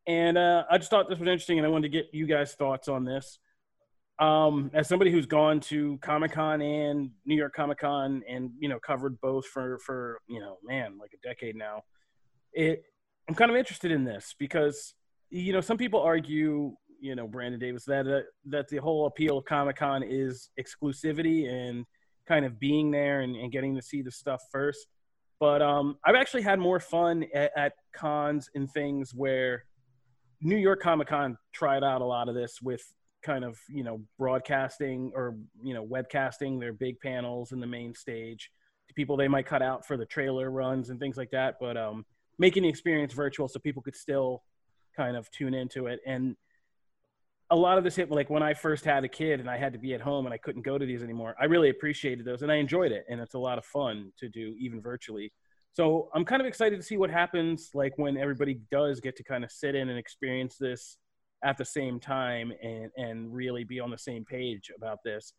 [0.07, 2.53] And uh, I just thought this was interesting, and I wanted to get you guys'
[2.53, 3.37] thoughts on this.
[4.19, 8.69] Um, as somebody who's gone to Comic Con and New York Comic Con, and you
[8.69, 11.83] know, covered both for for you know, man, like a decade now
[12.53, 12.83] it
[13.27, 14.93] i'm kind of interested in this because
[15.29, 19.37] you know some people argue you know brandon davis that uh, that the whole appeal
[19.37, 21.85] of comic-con is exclusivity and
[22.27, 24.87] kind of being there and, and getting to see the stuff first.
[25.39, 29.65] But um, i've actually had more fun at, at cons and things where
[30.41, 32.83] new york comic-con tried out a lot of this with
[33.21, 37.93] kind of you know broadcasting or you know webcasting their big panels in the main
[37.93, 38.51] stage
[38.87, 41.77] to people they might cut out for the trailer runs and things like that but
[41.77, 42.05] um
[42.41, 44.43] making the experience virtual so people could still
[44.95, 45.99] kind of tune into it.
[46.05, 46.35] And
[47.49, 49.73] a lot of this hit like when I first had a kid and I had
[49.73, 51.35] to be at home and I couldn't go to these anymore.
[51.39, 53.05] I really appreciated those and I enjoyed it.
[53.09, 55.31] And it's a lot of fun to do even virtually.
[55.73, 59.23] So I'm kind of excited to see what happens like when everybody does get to
[59.23, 60.97] kind of sit in and experience this
[61.43, 65.33] at the same time and, and really be on the same page about this,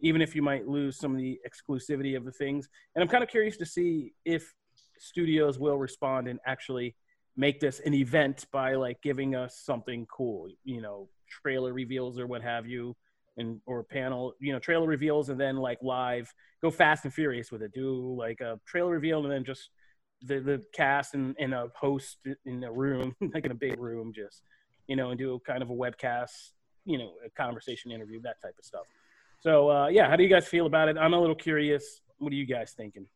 [0.00, 2.68] even if you might lose some of the exclusivity of the things.
[2.94, 4.54] And I'm kind of curious to see if
[4.98, 6.94] studios will respond and actually
[7.36, 12.26] make this an event by like giving us something cool, you know, trailer reveals or
[12.26, 12.96] what have you,
[13.36, 17.52] and or panel, you know, trailer reveals and then like live, go fast and furious
[17.52, 17.72] with it.
[17.72, 19.70] Do like a trailer reveal and then just
[20.22, 24.12] the the cast and, and a host in a room, like in a big room,
[24.14, 24.42] just
[24.88, 26.50] you know, and do a kind of a webcast,
[26.84, 28.86] you know, a conversation interview, that type of stuff.
[29.40, 30.96] So uh, yeah, how do you guys feel about it?
[30.98, 32.00] I'm a little curious.
[32.18, 33.06] What are you guys thinking?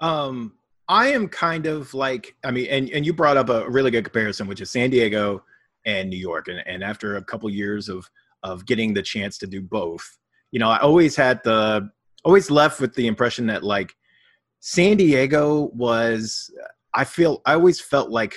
[0.00, 0.52] Um,
[0.88, 4.04] I am kind of like, I mean, and, and you brought up a really good
[4.04, 5.42] comparison, which is San Diego
[5.84, 6.48] and New York.
[6.48, 8.08] And, and after a couple years of,
[8.42, 10.18] of getting the chance to do both,
[10.52, 11.90] you know, I always had the,
[12.24, 13.96] always left with the impression that like
[14.60, 16.52] San Diego was,
[16.94, 18.36] I feel, I always felt like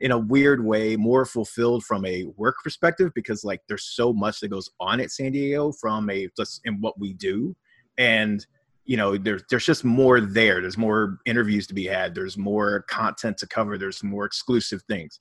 [0.00, 4.40] in a weird way more fulfilled from a work perspective because like there's so much
[4.40, 7.54] that goes on at San Diego from a just in what we do.
[7.98, 8.44] And,
[8.86, 10.60] you know there's there's just more there.
[10.60, 12.12] There's more interviews to be had.
[12.12, 13.78] There's more content to cover.
[13.78, 15.20] There's more exclusive things.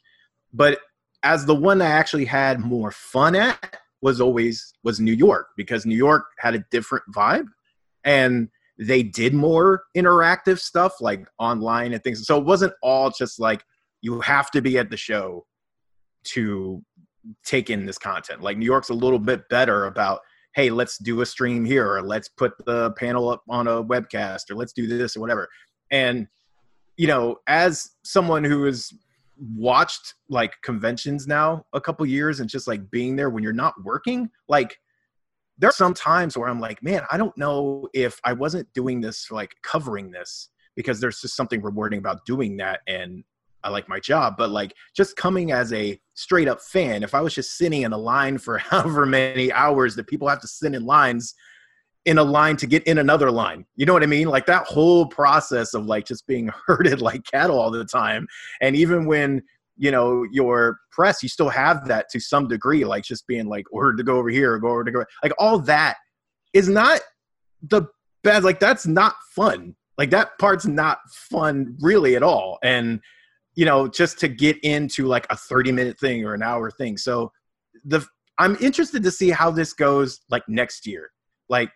[0.53, 0.79] But
[1.21, 5.85] as the one i actually had more fun at was always was new york because
[5.85, 7.45] new york had a different vibe
[8.05, 8.47] and
[8.79, 12.25] they did more interactive stuff like online and things.
[12.25, 13.63] So it wasn't all just like
[14.01, 15.45] you have to be at the show
[16.23, 16.83] to
[17.45, 20.21] take in this content like new york's a little bit better about
[20.55, 24.49] hey, let's do a stream here, or let's put the panel up on a webcast,
[24.49, 25.47] or let's do this or whatever.
[25.91, 26.27] And
[26.97, 28.91] you know, as someone who has
[29.55, 33.73] watched like conventions now a couple years and just like being there when you're not
[33.85, 34.77] working, like
[35.57, 38.99] there are some times where I'm like, man, I don't know if I wasn't doing
[38.99, 43.23] this like covering this because there's just something rewarding about doing that and
[43.63, 47.21] I like my job, but like just coming as a straight up fan, if I
[47.21, 50.73] was just sitting in a line for however many hours that people have to sit
[50.73, 51.35] in lines
[52.05, 53.65] in a line to get in another line.
[53.75, 54.29] You know what I mean?
[54.29, 58.27] Like that whole process of like just being herded like cattle all the time.
[58.61, 59.43] And even when,
[59.77, 63.65] you know, your press, you still have that to some degree, like just being like
[63.71, 65.97] ordered to go over here or go over to go like all that
[66.53, 67.01] is not
[67.61, 67.83] the
[68.23, 69.75] bad like that's not fun.
[69.97, 72.57] Like that part's not fun really at all.
[72.63, 73.01] And
[73.59, 76.95] you know, just to get into like a 30 minute thing or an hour thing.
[76.95, 77.29] So
[77.83, 81.11] the I'm interested to see how this goes like next year.
[81.49, 81.69] Like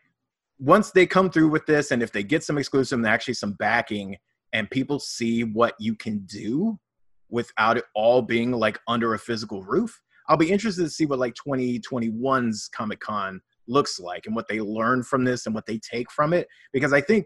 [0.59, 3.51] once they come through with this and if they get some exclusive and actually some
[3.55, 4.15] backing
[4.53, 6.79] and people see what you can do
[7.27, 11.19] without it all being like under a physical roof, I'll be interested to see what
[11.19, 15.79] like 2021's Comic Con looks like and what they learn from this and what they
[15.79, 17.25] take from it because I think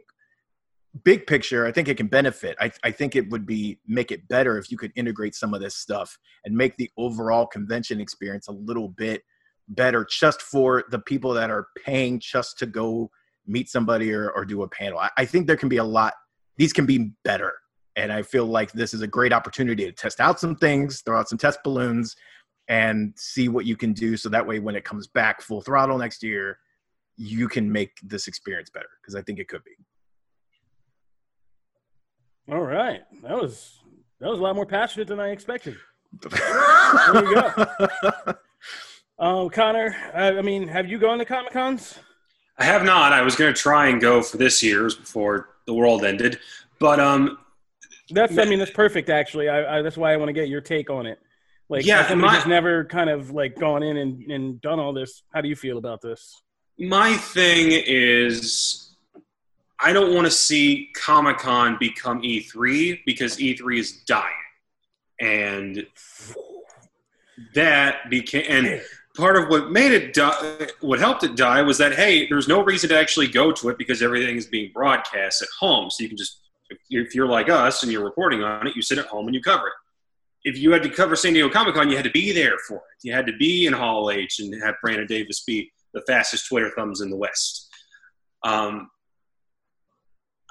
[1.04, 2.56] big picture, I think it can benefit.
[2.60, 5.62] I, I think it would be make it better if you could integrate some of
[5.62, 9.24] this stuff and make the overall convention experience a little bit
[9.70, 13.10] better just for the people that are paying just to go
[13.46, 15.00] meet somebody or, or do a panel.
[15.00, 16.14] I, I think there can be a lot,
[16.58, 17.54] these can be better.
[17.96, 21.20] And I feel like this is a great opportunity to test out some things, throw
[21.20, 22.16] out some test balloons,
[22.68, 24.18] and see what you can do.
[24.18, 26.60] So that way, when it comes back full throttle next year,
[27.16, 29.72] you can make this experience better because I think it could be.
[32.50, 33.80] All right, that was
[34.20, 35.76] that was a lot more passionate than I expected.
[36.22, 38.34] there you go.
[39.20, 41.98] Um, Connor, I, I mean, have you gone to Comic Cons?
[42.60, 43.14] I have not.
[43.14, 46.40] I was going to try and go for this year's before the world ended,
[46.80, 47.40] but um,
[48.12, 49.50] that's I mean that's perfect actually.
[49.50, 51.20] I, I that's why I want to get your take on it.
[51.70, 55.24] Like, yeah, somebody just never kind of like gone in and, and done all this.
[55.34, 56.42] How do you feel about this?
[56.80, 58.87] My thing is
[59.80, 64.34] I don't want to see Comic Con become E3 because E3 is dying,
[65.22, 65.86] and
[67.54, 68.82] that became and
[69.16, 72.64] part of what made it die, what helped it die was that hey, there's no
[72.64, 76.10] reason to actually go to it because everything is being broadcast at home, so you
[76.10, 76.42] can just
[76.90, 79.42] if you're like us and you're reporting on it, you sit at home and you
[79.42, 79.74] cover it.
[80.44, 82.78] If you had to cover San Diego Comic Con, you had to be there for
[82.78, 83.04] it.
[83.04, 86.72] You had to be in Hall H and have Brandon Davis be the fastest Twitter
[86.76, 87.70] thumbs in the West.
[88.44, 88.90] Um,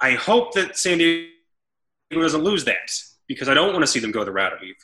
[0.01, 1.27] I hope that San Diego
[2.11, 2.91] doesn't lose that
[3.27, 4.75] because I don't want to see them go the route of E3.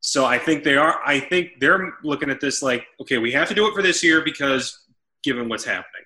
[0.00, 1.00] So I think they are.
[1.04, 4.02] I think they're looking at this like, okay, we have to do it for this
[4.02, 4.86] year because
[5.22, 6.04] given what's happening,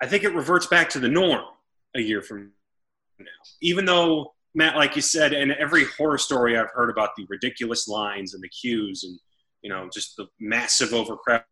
[0.00, 1.44] I think it reverts back to the norm
[1.96, 2.52] a year from
[3.18, 3.26] now.
[3.60, 7.88] Even though Matt, like you said, and every horror story I've heard about the ridiculous
[7.88, 9.18] lines and the queues and
[9.62, 11.42] you know just the massive overcrowding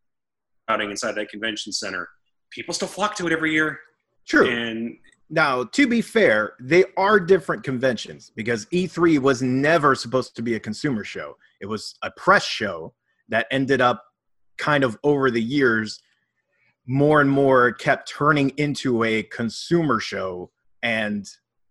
[0.68, 2.08] inside that convention center,
[2.50, 3.80] people still flock to it every year.
[4.28, 4.48] True.
[4.48, 4.96] And
[5.30, 10.54] now, to be fair, they are different conventions because E3 was never supposed to be
[10.54, 11.36] a consumer show.
[11.60, 12.94] It was a press show
[13.28, 14.04] that ended up
[14.58, 16.00] kind of over the years
[16.86, 20.50] more and more kept turning into a consumer show
[20.82, 21.26] and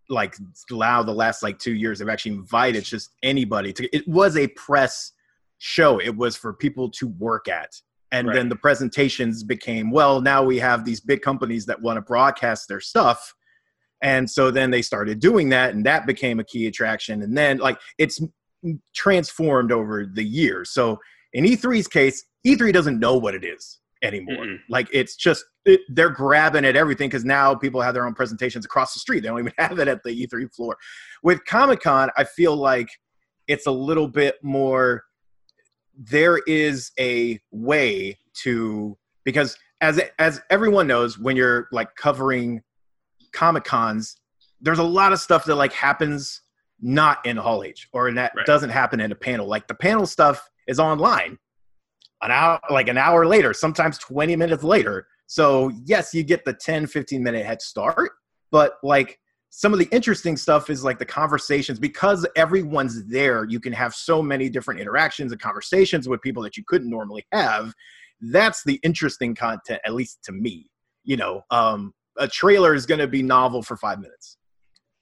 [0.08, 0.36] like
[0.72, 4.48] now the last like 2 years they've actually invited just anybody to it was a
[4.50, 5.12] press
[5.60, 6.00] show.
[6.00, 7.80] It was for people to work at.
[8.12, 8.34] And right.
[8.34, 12.68] then the presentations became, well, now we have these big companies that want to broadcast
[12.68, 13.36] their stuff
[14.02, 17.22] and so then they started doing that, and that became a key attraction.
[17.22, 18.20] And then, like, it's
[18.96, 20.72] transformed over the years.
[20.72, 21.00] So
[21.34, 23.80] in E3's case, E3 doesn't know what it is.
[24.02, 24.46] anymore.
[24.46, 24.60] Mm-mm.
[24.70, 28.66] Like it's just it, they're grabbing at everything because now people have their own presentations
[28.66, 29.22] across the street.
[29.22, 30.78] They don't even have it at the E3 floor.
[31.24, 32.88] With Comic Con, I feel like
[33.48, 35.04] it's a little bit more.
[35.98, 42.62] There is a way to because as as everyone knows, when you're like covering
[43.32, 44.18] Comic Cons,
[44.62, 46.42] there's a lot of stuff that like happens
[46.82, 48.46] not in Hall H or that Right.
[48.46, 49.48] doesn't happen in a panel.
[49.48, 51.38] Like the panel stuff is online
[52.22, 56.54] an hour like an hour later sometimes 20 minutes later so yes you get the
[56.54, 58.12] 10 15 minute head start
[58.52, 59.20] but like
[59.52, 63.94] some of the interesting stuff is like the conversations because everyone's there you can have
[63.96, 67.74] so many different interactions and conversations with people that you couldn't normally have
[68.32, 70.70] that's the interesting content at least to me
[71.04, 74.38] you know um a trailer is going to be novel for five minutes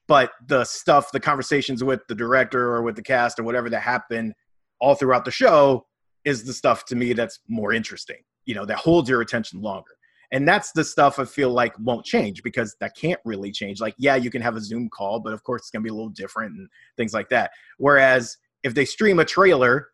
[0.08, 3.82] but the stuff the conversations with the director or with the cast or whatever that
[3.82, 4.34] happen
[4.80, 5.86] all throughout the show
[6.26, 9.92] is the stuff to me that's more interesting, you know, that holds your attention longer.
[10.34, 13.80] And that's the stuff I feel like won't change because that can't really change.
[13.80, 15.90] Like, yeah, you can have a Zoom call, but of course it's going to be
[15.90, 17.52] a little different and things like that.
[17.78, 19.88] Whereas if they stream a trailer,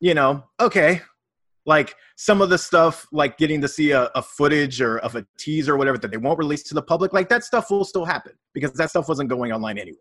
[0.00, 1.02] you know, okay,
[1.70, 5.24] like some of the stuff, like getting to see a, a footage or of a
[5.38, 8.04] teaser or whatever that they won't release to the public, like that stuff will still
[8.04, 9.96] happen because that stuff wasn't going online anyway.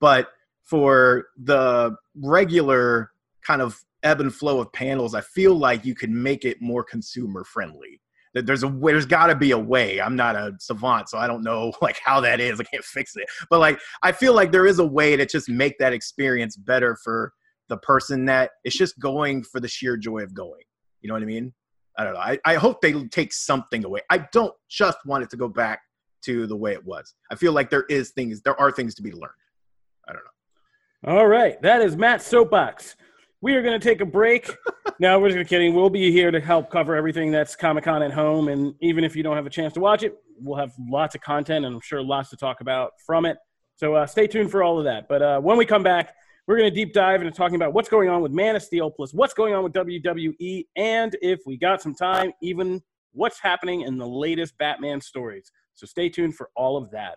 [0.00, 0.28] But
[0.64, 3.10] for the regular
[3.40, 6.84] kind of ebb and flow of panels, I feel like you can make it more
[6.84, 8.02] consumer friendly.
[8.34, 10.02] That there's a there's got to be a way.
[10.02, 12.60] I'm not a savant, so I don't know like how that is.
[12.60, 15.48] I can't fix it, but like I feel like there is a way to just
[15.48, 17.32] make that experience better for
[17.70, 20.64] the person that it's just going for the sheer joy of going.
[21.04, 21.52] You know what I mean?
[21.98, 22.20] I don't know.
[22.20, 24.00] I, I hope they take something away.
[24.08, 25.80] I don't just want it to go back
[26.24, 27.14] to the way it was.
[27.30, 29.30] I feel like there is things, there are things to be learned.
[30.08, 31.12] I don't know.
[31.12, 32.96] All right, that is Matt's soapbox.
[33.42, 34.50] We are going to take a break.
[34.98, 35.74] now we're just kidding.
[35.74, 39.14] We'll be here to help cover everything that's Comic Con at home, and even if
[39.14, 41.80] you don't have a chance to watch it, we'll have lots of content and I'm
[41.82, 43.36] sure lots to talk about from it.
[43.76, 45.06] So uh, stay tuned for all of that.
[45.06, 46.14] But uh, when we come back,
[46.46, 48.90] we're going to deep dive into talking about what's going on with Man of Steel,
[48.90, 53.82] plus what's going on with WWE, and if we got some time, even what's happening
[53.82, 55.50] in the latest Batman stories.
[55.74, 57.16] So stay tuned for all of that.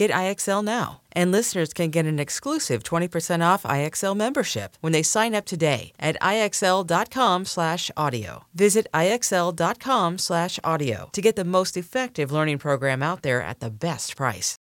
[0.00, 1.02] Get IXL now.
[1.12, 5.92] And listeners can get an exclusive 20% off IXL membership when they sign up today
[6.00, 8.44] at IXL.com/audio.
[8.54, 14.56] Visit IXL.com/audio to get the most effective learning program out there at the best price.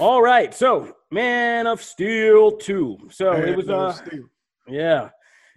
[0.00, 3.10] All right, so Man of Steel 2.
[3.12, 3.96] So it was uh
[4.66, 5.10] yeah.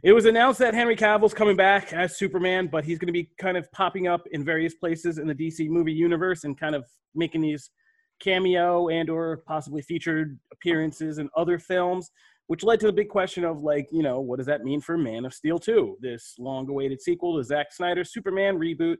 [0.04, 3.32] It was announced that Henry Cavill's coming back as Superman, but he's going to be
[3.40, 6.84] kind of popping up in various places in the DC movie universe and kind of
[7.16, 7.70] making these
[8.20, 12.12] cameo and or possibly featured appearances in other films,
[12.48, 14.98] which led to the big question of like, you know, what does that mean for
[14.98, 16.00] Man of Steel 2?
[16.02, 18.98] This long-awaited sequel to Zack Snyder's Superman reboot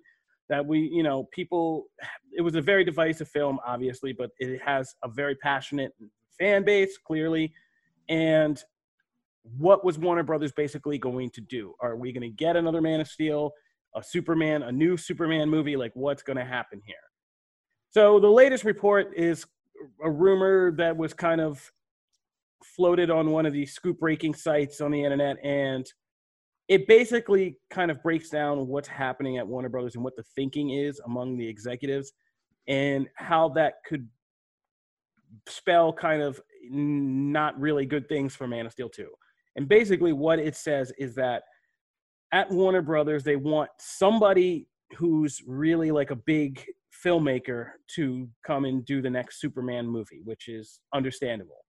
[0.48, 1.88] that we, you know, people
[2.32, 5.92] it was a very divisive film obviously, but it has a very passionate
[6.40, 7.52] fan base clearly
[8.08, 8.64] and
[9.44, 11.74] what was Warner Brothers basically going to do?
[11.80, 13.52] Are we going to get another Man of Steel,
[13.96, 15.76] a Superman, a new Superman movie?
[15.76, 16.96] Like, what's going to happen here?
[17.92, 19.46] So, the latest report is
[20.02, 21.72] a rumor that was kind of
[22.64, 25.86] floated on one of these scoop breaking sites on the internet, and
[26.70, 30.70] it basically kind of breaks down what's happening at Warner Brothers and what the thinking
[30.70, 32.14] is among the executives
[32.68, 34.08] and how that could
[35.48, 39.08] spell kind of not really good things for Man of Steel 2.
[39.56, 41.44] And basically, what it says is that
[42.32, 46.66] at Warner Brothers, they want somebody who's really like a big
[47.06, 51.66] filmmaker to come and do the next Superman movie, which is understandable.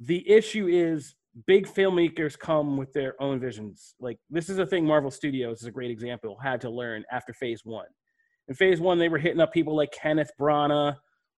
[0.00, 1.14] The issue is
[1.46, 3.94] big filmmakers come with their own visions.
[4.00, 7.32] Like, this is a thing Marvel Studios is a great example, had to learn after
[7.32, 7.86] phase one.
[8.48, 10.96] in phase one, they were hitting up people like Kenneth Branagh,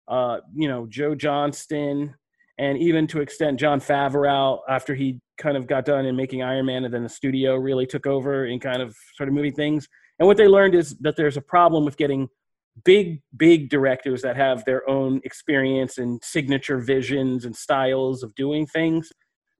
[0.09, 2.15] uh, you know, Joe Johnston,
[2.59, 6.67] and even to extent Jon Favreau after he kind of got done in making Iron
[6.67, 9.89] Man, and then the studio really took over and kind of started moving things.
[10.19, 12.29] And what they learned is that there's a problem with getting
[12.85, 18.67] big, big directors that have their own experience and signature visions and styles of doing
[18.67, 19.13] things.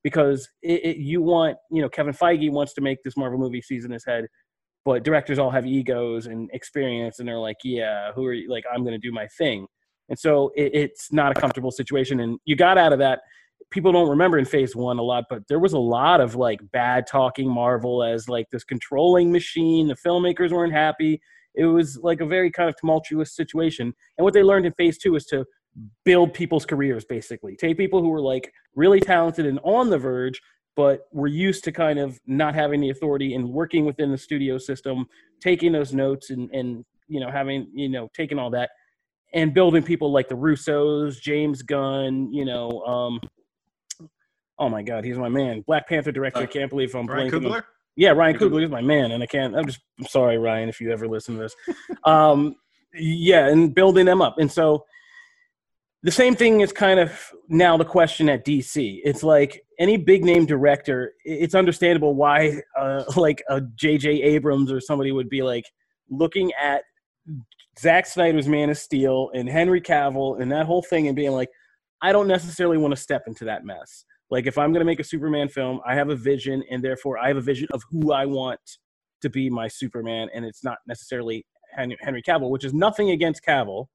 [0.05, 3.61] Because it, it, you want, you know, Kevin Feige wants to make this Marvel movie
[3.61, 4.27] season his head,
[4.85, 8.49] but directors all have egos and experience, and they're like, yeah, who are you?
[8.49, 9.67] Like, I'm going to do my thing.
[10.09, 12.21] And so it, it's not a comfortable situation.
[12.21, 13.23] And you got out of that.
[13.71, 16.61] People don't remember in phase one a lot, but there was a lot of like
[16.73, 19.89] bad talking Marvel as like this controlling machine.
[19.89, 21.21] The filmmakers weren't happy.
[21.55, 23.93] It was like a very kind of tumultuous situation.
[24.19, 25.45] And what they learned in phase two is to
[26.05, 27.57] build people's careers basically.
[27.57, 30.41] Take people who were like really talented and on the verge,
[30.75, 34.59] but were used to kind of not having the authority and working within the studio
[34.59, 35.07] system,
[35.41, 38.71] taking those notes and, and you know, having, you know, taking all that
[39.35, 43.21] and building people like the Russos, James Gunn, you know, um,
[44.59, 45.63] oh my God, he's my man.
[45.67, 46.41] Black Panther director.
[46.41, 47.65] I uh, can't believe I'm Ryan Coogler?
[47.97, 49.57] Yeah, Ryan Coogler is my man, and I can't.
[49.57, 51.57] I'm just I'm sorry, Ryan, if you ever listen to this.
[52.05, 52.57] um,
[52.95, 54.85] yeah, and building them up, and so
[56.03, 59.01] the same thing is kind of now the question at DC.
[59.03, 61.15] It's like any big name director.
[61.25, 64.23] It's understandable why, uh, like a J.J.
[64.23, 65.65] Abrams or somebody would be like
[66.09, 66.83] looking at
[67.79, 71.49] Zack Snyder's Man of Steel and Henry Cavill and that whole thing and being like,
[72.01, 74.05] I don't necessarily want to step into that mess.
[74.31, 77.19] Like if I'm going to make a Superman film, I have a vision and therefore
[77.19, 78.61] I have a vision of who I want
[79.23, 83.87] to be my Superman and it's not necessarily Henry Cavill, which is nothing against Cavill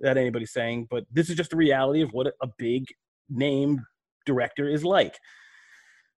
[0.00, 2.86] that anybody's saying, but this is just the reality of what a big
[3.28, 3.84] name
[4.26, 5.16] director is like.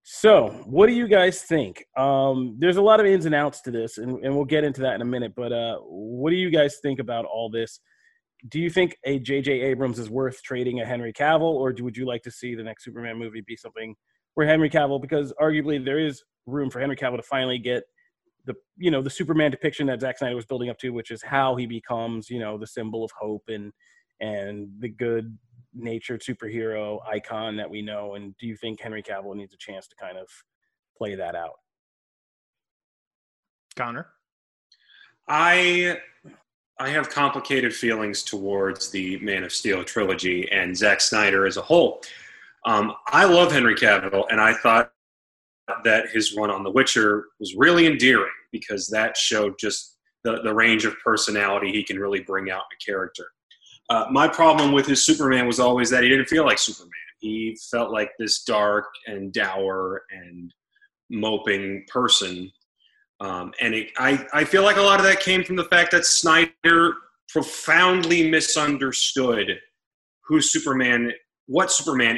[0.03, 1.85] So, what do you guys think?
[1.95, 4.81] Um, there's a lot of ins and outs to this, and, and we'll get into
[4.81, 5.33] that in a minute.
[5.35, 7.79] But uh, what do you guys think about all this?
[8.49, 9.51] Do you think a J.J.
[9.61, 12.63] Abrams is worth trading a Henry Cavill, or do, would you like to see the
[12.63, 13.95] next Superman movie be something
[14.33, 17.83] where Henry Cavill, because arguably there is room for Henry Cavill to finally get
[18.45, 21.21] the you know the Superman depiction that Zack Snyder was building up to, which is
[21.21, 23.71] how he becomes you know the symbol of hope and
[24.19, 25.37] and the good
[25.73, 28.15] natured superhero icon that we know?
[28.15, 30.27] And do you think Henry Cavill needs a chance to kind of
[30.97, 31.55] play that out?
[33.75, 34.07] Connor,
[35.27, 35.97] I
[36.79, 41.61] I have complicated feelings towards the Man of Steel trilogy and Zack Snyder as a
[41.61, 42.01] whole.
[42.65, 44.91] Um, I love Henry Cavill, and I thought
[45.83, 50.53] that his run on The Witcher was really endearing because that showed just the, the
[50.53, 53.27] range of personality he can really bring out in a character.
[53.89, 56.91] Uh, my problem with his Superman was always that he didn't feel like Superman.
[57.19, 60.53] He felt like this dark and dour and
[61.09, 62.51] moping person.
[63.21, 65.91] Um, and it, I, I feel like a lot of that came from the fact
[65.91, 66.95] that Snyder
[67.29, 69.59] profoundly misunderstood
[70.25, 71.13] who Superman,
[71.45, 72.17] what Superman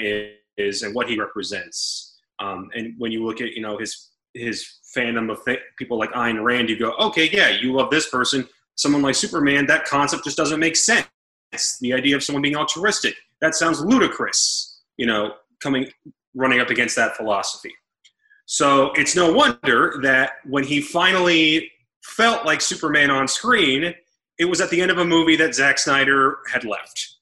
[0.57, 2.17] is, and what he represents.
[2.39, 6.11] Um, and when you look at, you know, his his fandom of th- people like
[6.13, 8.47] Ayn Rand, you go, okay, yeah, you love this person.
[8.75, 11.07] Someone like Superman, that concept just doesn't make sense
[11.81, 13.15] the idea of someone being altruistic.
[13.41, 15.87] That sounds ludicrous, you know, coming
[16.33, 17.73] running up against that philosophy.
[18.45, 21.71] So it's no wonder that when he finally
[22.03, 23.93] felt like Superman on screen,
[24.37, 27.17] it was at the end of a movie that Zack Snyder had left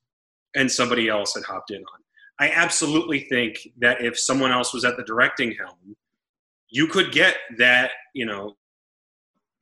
[0.55, 1.99] and somebody else had hopped in on.
[2.39, 5.95] I absolutely think that if someone else was at the directing helm,
[6.69, 8.55] you could get that, you know,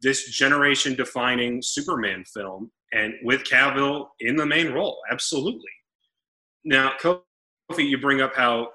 [0.01, 4.99] this generation defining Superman film and with Cavill in the main role.
[5.11, 5.71] Absolutely.
[6.63, 7.19] Now, Kofi,
[7.79, 8.69] you bring up how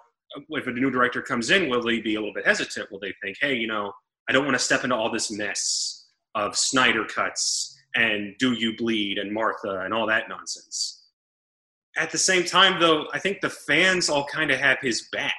[0.51, 2.90] if a new director comes in, will they be a little bit hesitant?
[2.90, 3.92] Will they think, hey, you know,
[4.29, 8.77] I don't want to step into all this mess of Snyder cuts and Do You
[8.77, 11.03] Bleed and Martha and all that nonsense?
[11.97, 15.35] At the same time, though, I think the fans all kind of have his back.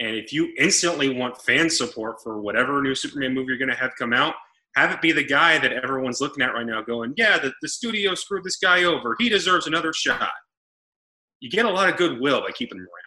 [0.00, 3.76] And if you instantly want fan support for whatever new Superman movie you're going to
[3.76, 4.34] have come out,
[4.74, 7.68] have it be the guy that everyone's looking at right now going, yeah, the, the
[7.68, 9.14] studio screwed this guy over.
[9.18, 10.30] He deserves another shot.
[11.40, 13.01] You get a lot of goodwill by keeping him around.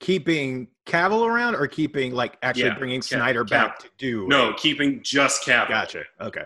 [0.00, 4.26] Keeping Cavill around or keeping, like, actually yeah, bringing Snyder back to do?
[4.28, 5.68] No, keeping just Cavill.
[5.68, 6.04] Gotcha.
[6.20, 6.44] Okay.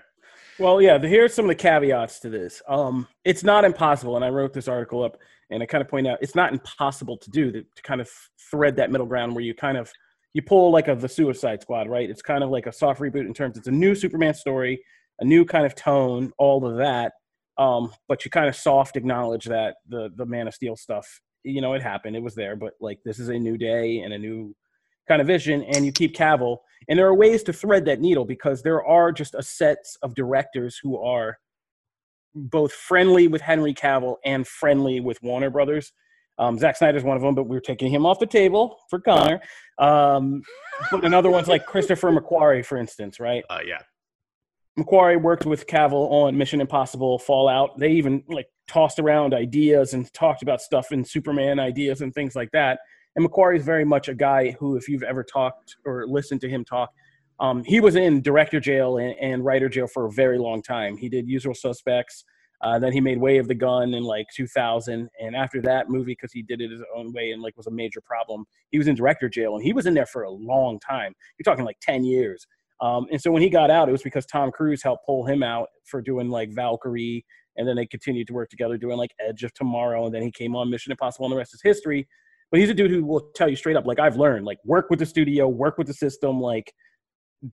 [0.58, 2.62] Well, yeah, here's some of the caveats to this.
[2.68, 5.16] Um, it's not impossible, and I wrote this article up,
[5.50, 8.10] and I kind of point out it's not impossible to do to, to kind of
[8.50, 9.90] thread that middle ground where you kind of–
[10.32, 12.08] you pull like a the Suicide Squad, right?
[12.08, 14.80] It's kind of like a soft reboot in terms it's a new Superman story,
[15.18, 17.12] a new kind of tone, all of that.
[17.58, 21.60] Um, but you kind of soft acknowledge that the the Man of Steel stuff, you
[21.60, 24.18] know, it happened, it was there, but like this is a new day and a
[24.18, 24.54] new
[25.08, 26.58] kind of vision, and you keep Cavill.
[26.88, 30.14] And there are ways to thread that needle because there are just a sets of
[30.14, 31.38] directors who are
[32.34, 35.92] both friendly with Henry Cavill and friendly with Warner Brothers.
[36.38, 39.40] Um, Zack Snyder's one of them, but we're taking him off the table for Connor.
[39.78, 40.42] Um,
[40.90, 43.44] but another one's like Christopher McQuarrie, for instance, right?
[43.50, 43.80] Uh, yeah.
[44.78, 47.78] McQuarrie worked with Cavill on Mission Impossible Fallout.
[47.78, 52.36] They even like tossed around ideas and talked about stuff in Superman ideas and things
[52.36, 52.78] like that.
[53.16, 56.48] And McQuarrie is very much a guy who, if you've ever talked or listened to
[56.48, 56.90] him talk,
[57.40, 60.96] um, he was in director jail and, and, writer jail for a very long time.
[60.96, 62.24] He did Usual Suspects.
[62.60, 66.12] Uh, then he made Way of the Gun in like 2000, and after that movie,
[66.12, 68.86] because he did it his own way and like was a major problem, he was
[68.86, 71.14] in director jail, and he was in there for a long time.
[71.38, 72.46] You're talking like 10 years.
[72.82, 75.42] Um, and so when he got out, it was because Tom Cruise helped pull him
[75.42, 77.24] out for doing like Valkyrie,
[77.56, 80.30] and then they continued to work together doing like Edge of Tomorrow, and then he
[80.30, 82.06] came on Mission Impossible, and the rest is history.
[82.50, 84.90] But he's a dude who will tell you straight up, like I've learned, like work
[84.90, 86.72] with the studio, work with the system, like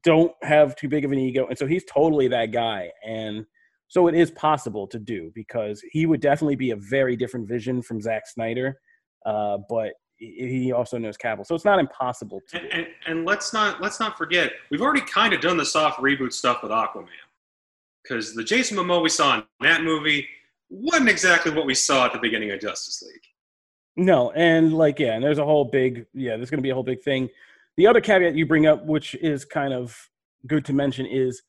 [0.03, 1.47] don't have too big of an ego.
[1.47, 2.89] And so he's totally that guy.
[3.05, 3.45] And
[3.87, 7.81] so it is possible to do because he would definitely be a very different vision
[7.81, 8.79] from Zack Snyder.
[9.25, 12.41] Uh, but he also knows Cavill, so it's not impossible.
[12.53, 15.99] And, and, and, let's not let's not forget we've already kind of done the soft
[15.99, 17.07] reboot stuff with Aquaman,
[18.07, 20.27] because the Jason Momoa we saw in that movie
[20.69, 24.05] wasn't exactly what we saw at the beginning of Justice League.
[24.05, 26.73] No, and like yeah, and there's a whole big yeah, there's going to be a
[26.73, 27.29] whole big thing
[27.77, 29.95] the other caveat you bring up, which is kind of
[30.47, 31.43] good to mention, is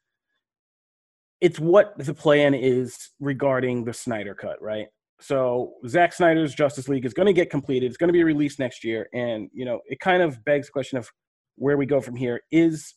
[1.41, 4.87] it's what the plan is regarding the Snyder Cut, right?
[5.21, 7.87] So Zack Snyder's Justice League is going to get completed.
[7.87, 10.73] It's going to be released next year, and you know it kind of begs the
[10.73, 11.11] question of
[11.57, 12.43] where we go from here.
[12.53, 12.95] Is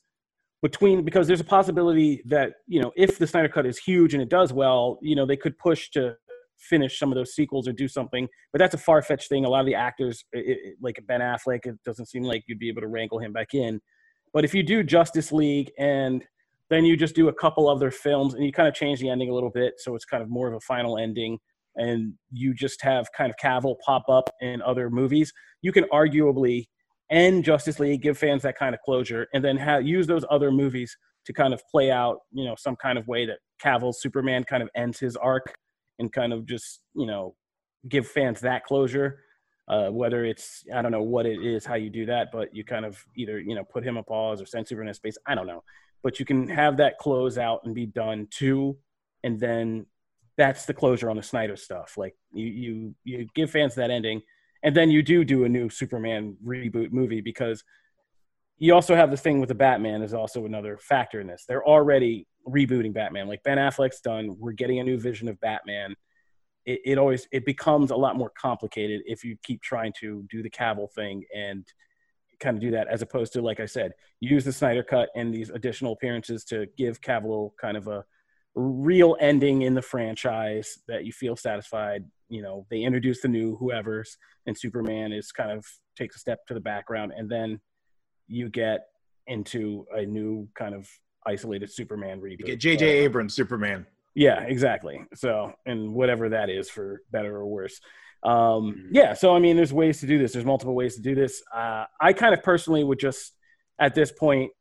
[0.61, 4.21] between because there's a possibility that you know if the Snyder Cut is huge and
[4.21, 6.15] it does well, you know they could push to
[6.61, 8.27] finish some of those sequels or do something.
[8.51, 9.45] But that's a far fetched thing.
[9.45, 12.59] A lot of the actors, it, it, like Ben Affleck, it doesn't seem like you'd
[12.59, 13.81] be able to wrangle him back in.
[14.33, 16.23] But if you do Justice League and
[16.69, 19.29] then you just do a couple other films and you kind of change the ending
[19.29, 21.37] a little bit, so it's kind of more of a final ending,
[21.75, 26.65] and you just have kind of Cavill pop up in other movies, you can arguably
[27.11, 30.51] end Justice League, give fans that kind of closure, and then have, use those other
[30.51, 30.95] movies
[31.25, 34.63] to kind of play out, you know, some kind of way that Cavill's Superman kind
[34.63, 35.55] of ends his arc
[36.01, 37.35] and kind of just you know
[37.87, 39.19] give fans that closure.
[39.67, 42.65] Uh, whether it's I don't know what it is, how you do that, but you
[42.65, 45.17] kind of either you know put him a pause or send Superman in space.
[45.25, 45.63] I don't know,
[46.03, 48.77] but you can have that close out and be done too,
[49.23, 49.85] and then
[50.37, 51.97] that's the closure on the Snyder stuff.
[51.97, 54.21] Like you you you give fans that ending,
[54.63, 57.63] and then you do do a new Superman reboot movie because
[58.57, 61.45] you also have the thing with the Batman is also another factor in this.
[61.47, 63.27] They're already rebooting Batman.
[63.27, 65.95] Like Ben Affleck's done, we're getting a new vision of Batman.
[66.65, 70.43] It, it always it becomes a lot more complicated if you keep trying to do
[70.43, 71.65] the Cavill thing and
[72.39, 75.33] kind of do that, as opposed to like I said, use the Snyder cut and
[75.33, 78.05] these additional appearances to give Cavill kind of a
[78.53, 82.05] real ending in the franchise that you feel satisfied.
[82.31, 85.65] You know, they introduce the new whoever's, and Superman is kind of
[85.97, 87.59] takes a step to the background, and then
[88.27, 88.87] you get
[89.27, 90.87] into a new kind of
[91.25, 92.39] isolated Superman reboot.
[92.39, 92.85] You get J.J.
[92.85, 93.85] Uh, Abrams Superman.
[94.15, 95.03] Yeah, exactly.
[95.13, 97.79] So, and whatever that is for better or worse.
[98.23, 98.87] Um, mm-hmm.
[98.91, 100.33] yeah, so I mean, there's ways to do this.
[100.33, 101.41] There's multiple ways to do this.
[101.53, 103.33] Uh, I kind of personally would just,
[103.79, 104.51] at this point,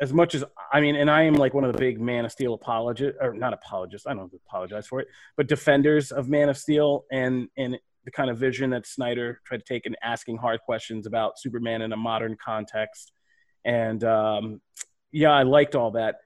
[0.00, 2.32] as much as I mean, and I am like one of the big Man of
[2.32, 4.06] Steel apologists, or not apologists.
[4.06, 8.30] I don't apologize for it, but defenders of Man of Steel and and the kind
[8.30, 11.96] of vision that Snyder tried to take in asking hard questions about Superman in a
[11.96, 13.12] modern context.
[13.64, 14.62] And um,
[15.12, 16.16] yeah, I liked all that.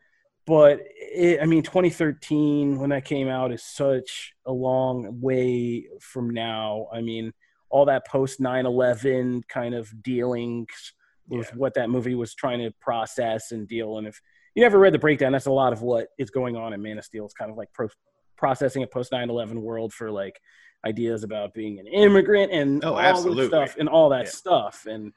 [0.46, 6.30] But it, I mean, 2013, when that came out, is such a long way from
[6.30, 6.86] now.
[6.92, 7.32] I mean,
[7.70, 10.92] all that post 9 11 kind of dealings
[11.28, 11.56] with yeah.
[11.56, 13.98] what that movie was trying to process and deal.
[13.98, 14.20] And if
[14.54, 16.98] you never read the breakdown, that's a lot of what is going on in Man
[16.98, 17.24] of Steel.
[17.24, 17.88] It's kind of like pro-
[18.36, 20.40] processing a post 9 11 world for like
[20.84, 23.48] ideas about being an immigrant and oh, all absolutely.
[23.48, 24.30] stuff and all that yeah.
[24.30, 25.12] stuff and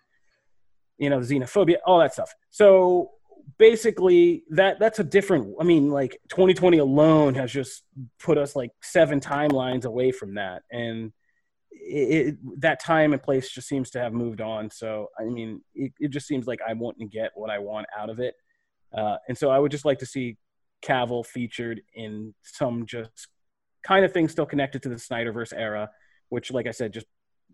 [0.97, 3.11] you know xenophobia all that stuff so
[3.57, 7.83] basically that that's a different i mean like 2020 alone has just
[8.19, 11.11] put us like seven timelines away from that and
[11.89, 15.61] it, it, that time and place just seems to have moved on so i mean
[15.73, 18.35] it, it just seems like i wouldn't get what i want out of it
[18.97, 20.37] uh, and so i would just like to see
[20.83, 23.27] cavill featured in some just
[23.87, 25.89] kind of thing still connected to the Snyderverse era,
[26.29, 27.07] which, like I said, just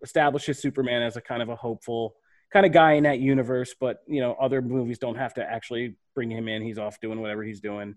[0.03, 2.15] establishes Superman as a kind of a hopeful
[2.51, 3.75] kind of guy in that universe.
[3.79, 7.21] But you know, other movies don't have to actually bring him in; he's off doing
[7.21, 7.95] whatever he's doing,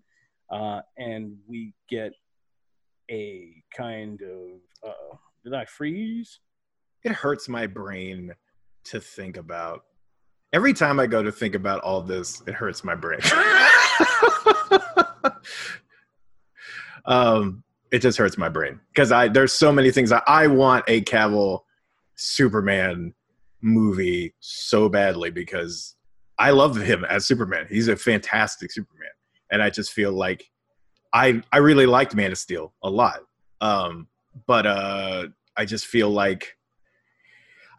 [0.51, 2.13] uh, and we get
[3.11, 4.91] a kind of.
[4.91, 5.17] Uh,
[5.47, 6.41] did I freeze?
[7.05, 8.35] It hurts my brain
[8.87, 9.85] to think about.
[10.53, 13.21] Every time I go to think about all this, it hurts my brain.
[17.07, 20.85] um, it just hurts my brain because I there's so many things I, I want
[20.89, 21.61] a Cavill
[22.17, 23.15] Superman
[23.63, 25.95] movie so badly because
[26.41, 27.69] I love him as Superman.
[27.71, 29.11] He's a fantastic Superman,
[29.53, 30.51] and I just feel like
[31.13, 33.21] I I really liked Man of Steel a lot,
[33.61, 34.09] um,
[34.47, 36.57] but uh, I just feel like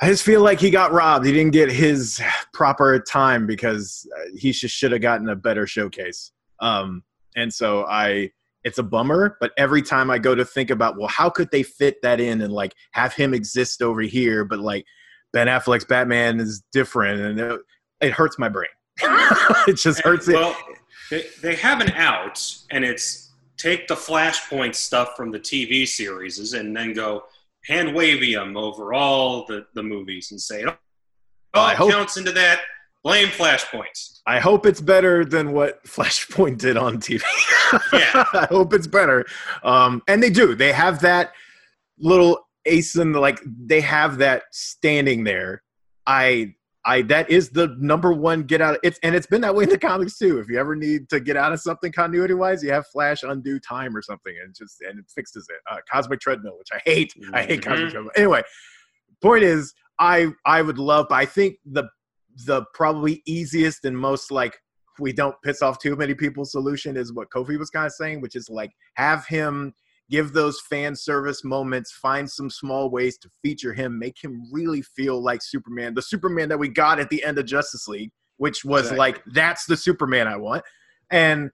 [0.02, 1.26] I just feel like he got robbed.
[1.26, 2.22] He didn't get his
[2.54, 6.32] proper time because uh, he should have gotten a better showcase.
[6.60, 7.04] Um,
[7.36, 8.32] and so I
[8.64, 11.62] it's a bummer but every time i go to think about well how could they
[11.62, 14.84] fit that in and like have him exist over here but like
[15.32, 17.62] ben affleck's batman is different and it,
[18.02, 18.68] it hurts my brain
[19.68, 20.78] it just hurts well, it
[21.10, 23.27] they, they have an out, and it's
[23.58, 27.24] take the Flashpoint stuff from the TV series and then go
[27.66, 32.32] hand wavy them over all the, the movies and say, oh, it hope- counts into
[32.34, 32.62] that.
[33.04, 34.20] Blame Flashpoints.
[34.26, 37.22] i hope it's better than what flashpoint did on tv
[37.94, 38.26] Yeah.
[38.34, 39.26] i hope it's better
[39.64, 41.32] um and they do they have that
[42.00, 45.62] little ace in the like they have that standing there
[46.06, 46.54] i
[46.88, 48.80] I that is the number one get out.
[48.82, 50.40] It's and it's been that way in the comics too.
[50.40, 53.60] If you ever need to get out of something continuity wise, you have Flash undo
[53.60, 55.58] time or something, and just and it fixes it.
[55.70, 57.14] Uh, Cosmic treadmill, which I hate.
[57.34, 57.92] I hate Cosmic Mhm.
[57.92, 58.12] treadmill.
[58.16, 58.42] Anyway,
[59.22, 61.84] point is, I I would love, but I think the
[62.46, 64.58] the probably easiest and most like
[65.00, 68.22] we don't piss off too many people solution is what Kofi was kind of saying,
[68.22, 69.74] which is like have him
[70.10, 74.82] give those fan service moments, find some small ways to feature him, make him really
[74.82, 78.64] feel like Superman, the Superman that we got at the end of Justice League, which
[78.64, 78.98] was Exactly.
[78.98, 80.64] like, that's the Superman I want.
[81.12, 81.52] And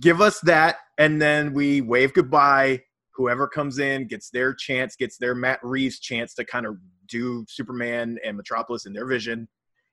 [0.00, 2.82] give us that, and then we wave goodbye.
[3.14, 6.76] Whoever comes in gets their chance, gets their Matt Reeves chance to kind of
[7.08, 9.48] do Superman and Metropolis in their vision.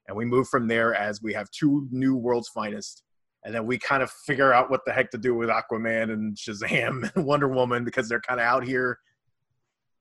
[0.07, 3.03] And we move from there as we have two new world's finest
[3.43, 6.35] and then we kind of figure out what the heck to do with Aquaman and
[6.35, 8.97] Shazam and Wonder Woman because they're kind of out here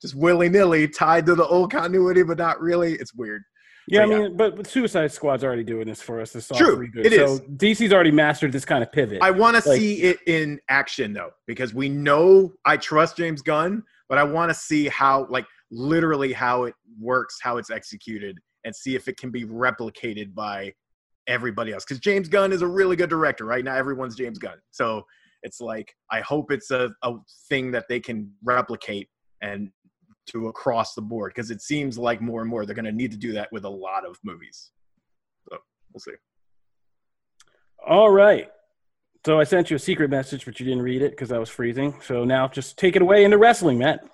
[0.01, 2.95] just willy nilly tied to the old continuity, but not really.
[2.95, 3.43] It's weird.
[3.89, 4.19] Yeah, I So, yeah.
[4.29, 6.33] mean, but, but Suicide Squad's already doing this for us.
[6.33, 7.05] True, reboot.
[7.07, 7.41] it so is.
[7.41, 9.19] DC's already mastered this kind of pivot.
[9.23, 13.41] I want to Like- see it in action though, because we know I trust James
[13.43, 18.39] Gunn, but I want to see how, like, literally how it works, how it's executed,
[18.65, 20.73] and see if it can be replicated by
[21.29, 21.85] everybody else.
[21.85, 23.45] Because James Gunn is a really good director.
[23.45, 24.59] Right now, everyone's James Gunn.
[24.71, 25.05] So
[25.43, 27.15] it's like I hope it's a, a
[27.49, 29.09] thing that they can replicate
[29.43, 29.71] and
[30.29, 33.11] to across the board because it seems like more and more they're going to need
[33.11, 34.73] to do that with a lot of movies.
[35.49, 35.59] So
[35.93, 36.13] we'll see.
[37.87, 38.51] All right.
[39.25, 41.49] So I sent you a secret message, but you didn't read it because I was
[41.49, 41.95] freezing.
[42.03, 44.05] So now just take it away into wrestling, Matt.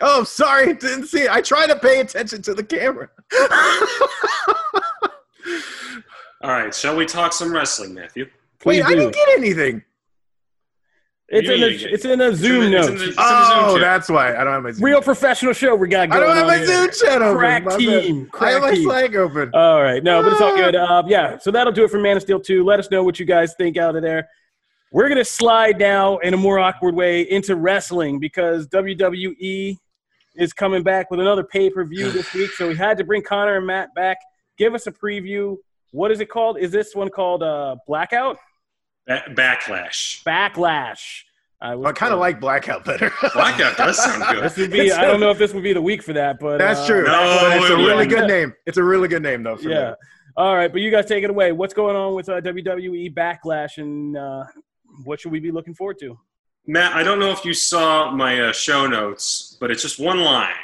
[0.00, 1.30] Oh, sorry, didn't see it.
[1.30, 3.08] I try to pay attention to the camera.
[6.44, 8.24] All right, shall we talk some wrestling, Matthew?
[8.24, 8.30] Wait,
[8.60, 9.82] Please I didn't get anything.
[11.28, 12.92] It's in a get it's in a in Zoom the- it's note.
[12.92, 14.84] in the- It's Oh, Zoom that's why I don't have my Zoom.
[14.84, 16.66] Real professional show we got Going I don't have on my here.
[16.66, 17.38] Zoom chat open.
[17.38, 17.78] Crack My bad.
[17.78, 18.16] team.
[18.16, 18.84] I have Crack my team.
[18.84, 19.50] Slack open.
[19.54, 20.04] All right.
[20.04, 20.56] No, but it's all Ah.
[20.56, 20.76] good.
[20.76, 21.38] Uh, yeah.
[21.38, 22.62] So that'll do it for Man of Steel 2.
[22.62, 24.28] Let us know what you guys think out of there.
[24.92, 29.78] We're going to slide now in a more awkward way into wrestling because WWE
[30.36, 32.50] is coming back with another pay per view this week.
[32.52, 34.18] So we had to bring Connor and Matt back.
[34.58, 35.56] Give us a preview.
[35.94, 36.58] What is it called?
[36.58, 38.36] Is this one called uh, Blackout?
[39.06, 40.24] Ba- Backlash.
[40.24, 41.22] Backlash.
[41.60, 43.12] I, was I kind of like Blackout better.
[43.32, 44.42] Blackout does sound good.
[44.42, 44.90] This would be.
[44.90, 47.04] I don't know if this would be the week for that, but That's uh, true.
[47.04, 48.10] No, it's a it really wouldn't.
[48.10, 48.52] good name.
[48.66, 49.56] It's a really good name though.
[49.56, 49.90] For Yeah.
[49.90, 49.94] me.
[50.36, 51.52] All right, but you guys take it away.
[51.52, 54.42] What's going on with uh, WWE Backlash, and uh,
[55.04, 56.18] what should we be looking forward to?
[56.66, 60.22] Matt, I don't know if you saw my uh, show notes, but it's just one
[60.22, 60.54] line.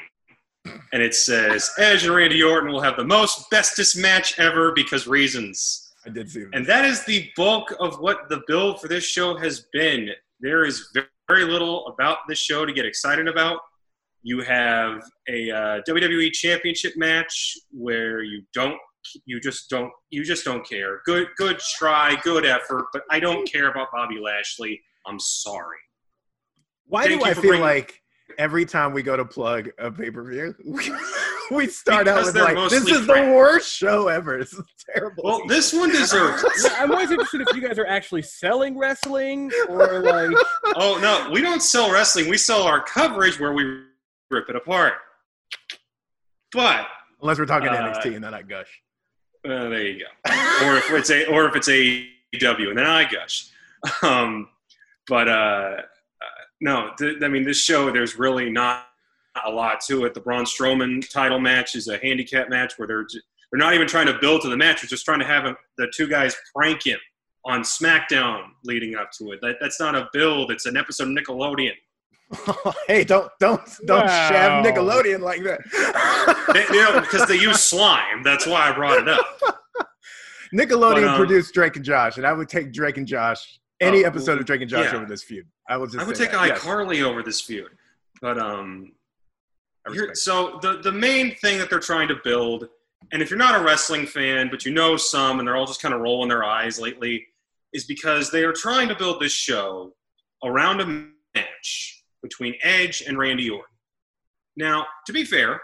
[0.93, 5.07] And it says, Edge and Randy Orton will have the most bestest match ever because
[5.07, 5.93] reasons.
[6.07, 6.51] I did see that.
[6.55, 10.11] And that is the bulk of what the build for this show has been.
[10.41, 10.89] There is
[11.29, 13.61] very little about this show to get excited about.
[14.23, 18.77] You have a uh, WWE Championship match where you don't,
[19.25, 21.01] you just don't, you just don't care.
[21.07, 24.81] Good, good try, good effort, but I don't care about Bobby Lashley.
[25.07, 25.79] I'm sorry.
[26.87, 28.03] Why Thank do I feel bringing- like
[28.41, 30.91] every time we go to plug a pay per view, we,
[31.51, 34.39] we start out with they're like, "This mostly is the worst show ever.
[34.41, 36.43] This is terrible." Well, this one deserves.
[36.65, 40.31] Yeah, I'm always interested if you guys are actually selling wrestling or like.
[40.77, 42.29] oh no, we don't sell wrestling.
[42.29, 43.83] We sell our coverage where we
[44.31, 44.95] rip it apart.
[46.53, 46.87] But
[47.23, 48.81] Unless we're talking Uh, NXT and then I gush.
[49.45, 50.67] uh, there you go.
[50.67, 53.51] or if it's a, or if it's AEW, and then I gush.
[54.03, 54.49] Um,
[55.07, 55.77] but uh,
[56.61, 57.91] no, th- I mean this show.
[57.91, 58.87] There's really not
[59.47, 60.15] a lot to it.
[60.15, 63.87] The Braun Strowman title match is a handicap match where they're ju- they're not even
[63.89, 64.83] trying to build to the match.
[64.83, 66.99] They're just trying to have him, the two guys prank him
[67.45, 69.41] on SmackDown leading up to it.
[69.41, 70.51] That, that's not a build.
[70.51, 71.73] It's an episode of Nickelodeon.
[72.87, 74.29] hey, don't don't don't Wow.
[74.29, 75.61] shove Nickelodeon like that.
[76.53, 78.23] They- you know, because they use slime.
[78.23, 79.25] That's why I brought it up.
[80.55, 84.05] Nickelodeon But, um, produced Drake and Josh, and I would take Drake and Josh any
[84.05, 84.97] Oh, episode of Drake and Josh yeah.
[84.97, 85.47] over this feud.
[85.69, 85.99] I will just.
[85.99, 86.47] I would take that.
[86.47, 87.71] Yes, iCarly over this feud.
[88.21, 88.93] But um,
[90.15, 92.69] so the the main thing that they're trying to build,
[93.13, 95.83] and if you're not a wrestling fan, but you know some, and they're all just
[95.83, 97.27] kind of rolling their eyes lately,
[97.73, 99.93] is because they are trying to build this show
[100.45, 100.87] around a
[101.35, 103.65] match between Edge and Randy Orton.
[104.57, 105.61] Now, to be fair,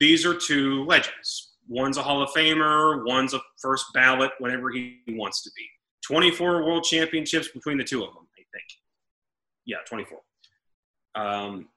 [0.00, 1.52] these are two legends.
[1.68, 5.62] One's a Hall of Famer, one's a first ballot whenever he wants to be.
[6.06, 8.66] 24 world championships between the two of them, I think.
[9.64, 10.18] Yeah, 24.
[11.14, 11.68] Um,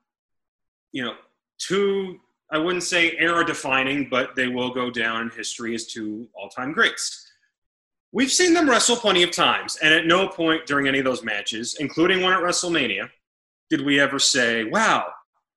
[0.92, 1.14] you know,
[1.58, 2.20] two,
[2.50, 6.48] I wouldn't say era defining, but they will go down in history as two all
[6.48, 7.24] time greats.
[8.12, 11.22] We've seen them wrestle plenty of times, and at no point during any of those
[11.22, 13.10] matches, including one at WrestleMania,
[13.68, 15.06] did we ever say, wow,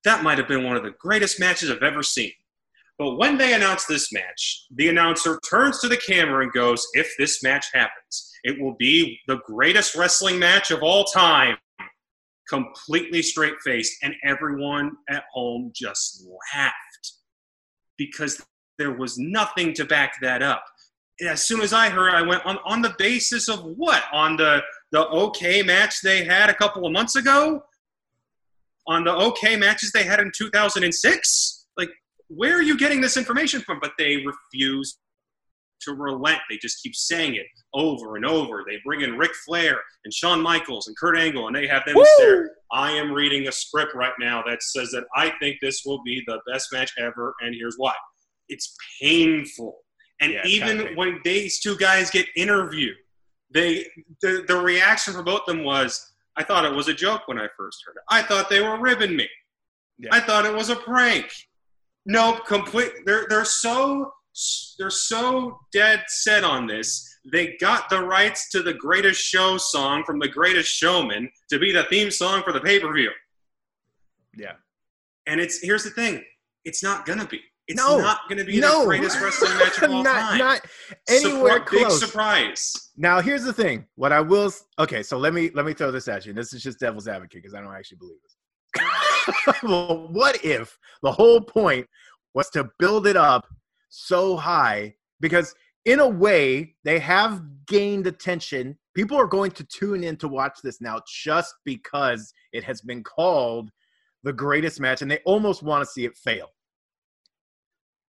[0.04, 2.32] that might have been one of the greatest matches I've ever seen.
[2.98, 7.14] But when they announce this match, the announcer turns to the camera and goes, if
[7.18, 11.56] this match happens, it will be the greatest wrestling match of all time
[12.48, 17.12] completely straight faced, and everyone at home just laughed
[17.96, 18.44] because
[18.78, 20.64] there was nothing to back that up.
[21.26, 24.02] As soon as I heard, I went on on the basis of what?
[24.12, 27.62] On the the okay match they had a couple of months ago?
[28.86, 31.66] On the okay matches they had in 2006?
[31.76, 31.90] Like,
[32.28, 33.78] where are you getting this information from?
[33.80, 34.98] But they refuse
[35.84, 36.38] to relent.
[36.50, 38.64] They just keep saying it over and over.
[38.66, 41.96] They bring in Ric Flair and Shawn Michaels and Kurt Angle, and they have them
[42.16, 42.50] stare.
[42.72, 46.22] I am reading a script right now that says that I think this will be
[46.26, 47.92] the best match ever, and here's why.
[48.48, 49.76] It's painful.
[50.20, 50.96] And Yeah, even painful.
[50.96, 52.96] when these two guys get interviewed,
[53.52, 53.86] they
[54.22, 56.00] the, the reaction for both of them was,
[56.36, 58.02] I thought it was a joke when I first heard it.
[58.10, 59.28] I thought they were ribbing me.
[59.98, 60.10] Yeah.
[60.12, 61.30] I thought it was a prank.
[62.06, 62.90] Nope, complete.
[63.04, 64.12] They're they're so
[64.78, 67.08] they're so dead set on this.
[67.30, 71.72] They got the rights to the Greatest Show song from The Greatest Showman to be
[71.72, 73.10] the theme song for the pay per view.
[74.36, 74.52] Yeah.
[75.26, 76.22] And it's here's the thing,
[76.64, 77.40] it's not gonna be.
[77.68, 77.98] It's No.
[77.98, 80.38] not gonna be no, the greatest wrestling match of all not, time.
[80.38, 80.60] not
[81.08, 82.00] anywhere Surpri- Big close.
[82.00, 82.72] surprise.
[82.96, 83.86] Now here's the thing.
[83.94, 86.32] What I will okay, so let me let me throw this at you.
[86.32, 88.36] This is just devil's advocate because I don't actually believe this.
[89.62, 91.86] well, what if the whole point
[92.34, 93.46] was to build it up
[93.94, 94.94] so high?
[95.20, 98.78] Because in a way, they have gained attention.
[98.94, 103.02] People are going to tune in to watch this now just because it has been
[103.04, 103.70] called
[104.22, 106.48] the greatest match, and they almost want to see it fail.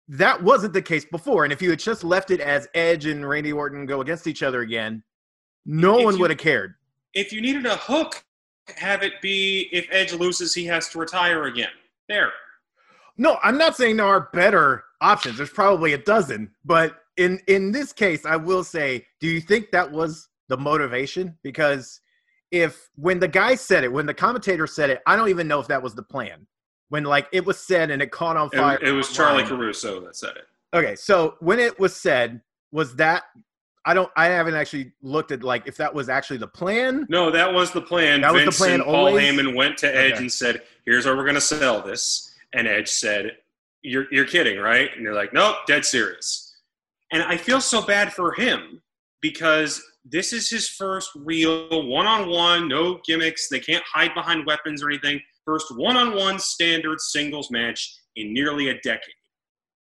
[0.09, 1.45] That wasn't the case before.
[1.45, 4.43] And if you had just left it as Edge and Randy Orton go against each
[4.45, 5.03] other again,
[5.65, 6.75] no If one you- would have cared.
[7.13, 8.25] If you needed a hook,
[8.77, 11.71] have it be if Edge loses, he has to retire again.
[12.09, 12.33] There.
[13.17, 15.37] No, I'm not saying there are better options.
[15.37, 19.71] There's probably a dozen, but in in this case, I will say, do you think
[19.73, 21.37] that was the motivation?
[21.43, 22.01] Because
[22.51, 25.61] if when the guy said it, when the commentator said it, I don't even know
[25.61, 26.47] if that was the plan.
[26.89, 28.79] When like it was said and it caught on fire.
[28.81, 29.47] it was Charly online.
[29.47, 30.45] Caruso that said it.
[30.75, 32.41] Okay, so when it was said,
[32.71, 33.25] was that
[33.85, 37.07] I don't I haven't actually looked at like if that was actually the plan.
[37.09, 38.21] No, that was the plan.
[38.21, 39.25] That was the plan and Paul always?
[39.25, 40.23] Heyman went to Edge Okay.
[40.23, 43.37] and said, "Here's how we're going to sell this." And Edge said,
[43.87, 46.59] "You're you're kidding, right?" And they're like, "Nope, dead serious."
[47.13, 48.83] And I feel so bad for him
[49.21, 53.49] because this is his first real one-on-one, no gimmicks.
[53.49, 55.21] They can't hide behind weapons or anything.
[55.45, 59.15] First one-on-one standard singles match in nearly a decade.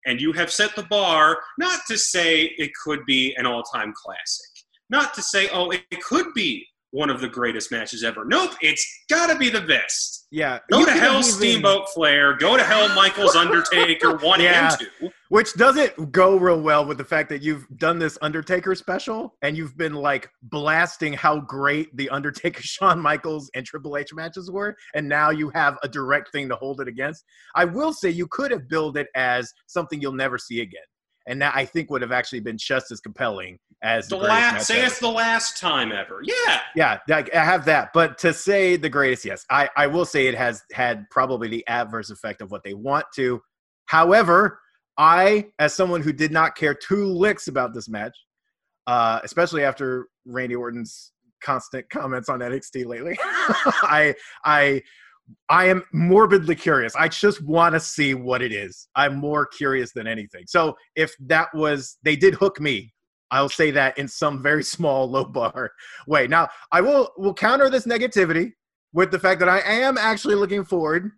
[0.06, 4.50] And you have set the bar not to say it could be an all-time classic,
[4.90, 8.24] not to say, oh, it could be one of the greatest matches ever.
[8.24, 10.15] Nope, it's got to be the best.
[10.32, 10.60] Yeah.
[10.72, 12.34] Go you to hell, Steamboat Flair.
[12.34, 14.70] Go to hell, Michaels Undertaker one Yeah.
[14.70, 15.10] and two.
[15.30, 19.58] Which doesn't go real well with the fact that you've done this Undertaker special and
[19.58, 24.76] you've been like blasting how great the Undertaker, Shawn Michaels, and Triple H matches were.
[24.94, 27.24] And now you have a direct thing to hold it against.
[27.56, 30.84] I will say you could have billed it as something you'll never see again.
[31.28, 34.68] And that I think would have actually been just as compelling as The the, last,
[34.68, 34.88] say ever.
[34.88, 36.22] it's the last time ever.
[36.24, 36.62] Yeah.
[36.76, 37.90] Yeah, I I have that.
[37.94, 41.66] But to say the greatest, yes, I, I will say it has had probably the
[41.68, 43.42] adverse effect of what they want to.
[43.88, 44.60] However,
[44.98, 48.16] I, as someone who did not care two licks about this match,
[48.88, 51.12] uh, especially after Randy Orton's
[51.44, 54.16] constant comments on NXT lately, I
[54.46, 54.82] I
[55.50, 56.96] I am morbidly curious.
[56.96, 58.88] I just want to see what it is.
[58.96, 60.44] I'm more curious than anything.
[60.48, 62.94] So if that was they did hook me,
[63.32, 65.72] I'll say that in some very small low bar
[66.08, 66.28] way.
[66.28, 68.52] Now I will will counter this negativity
[68.94, 71.12] with the fact that I am actually looking forward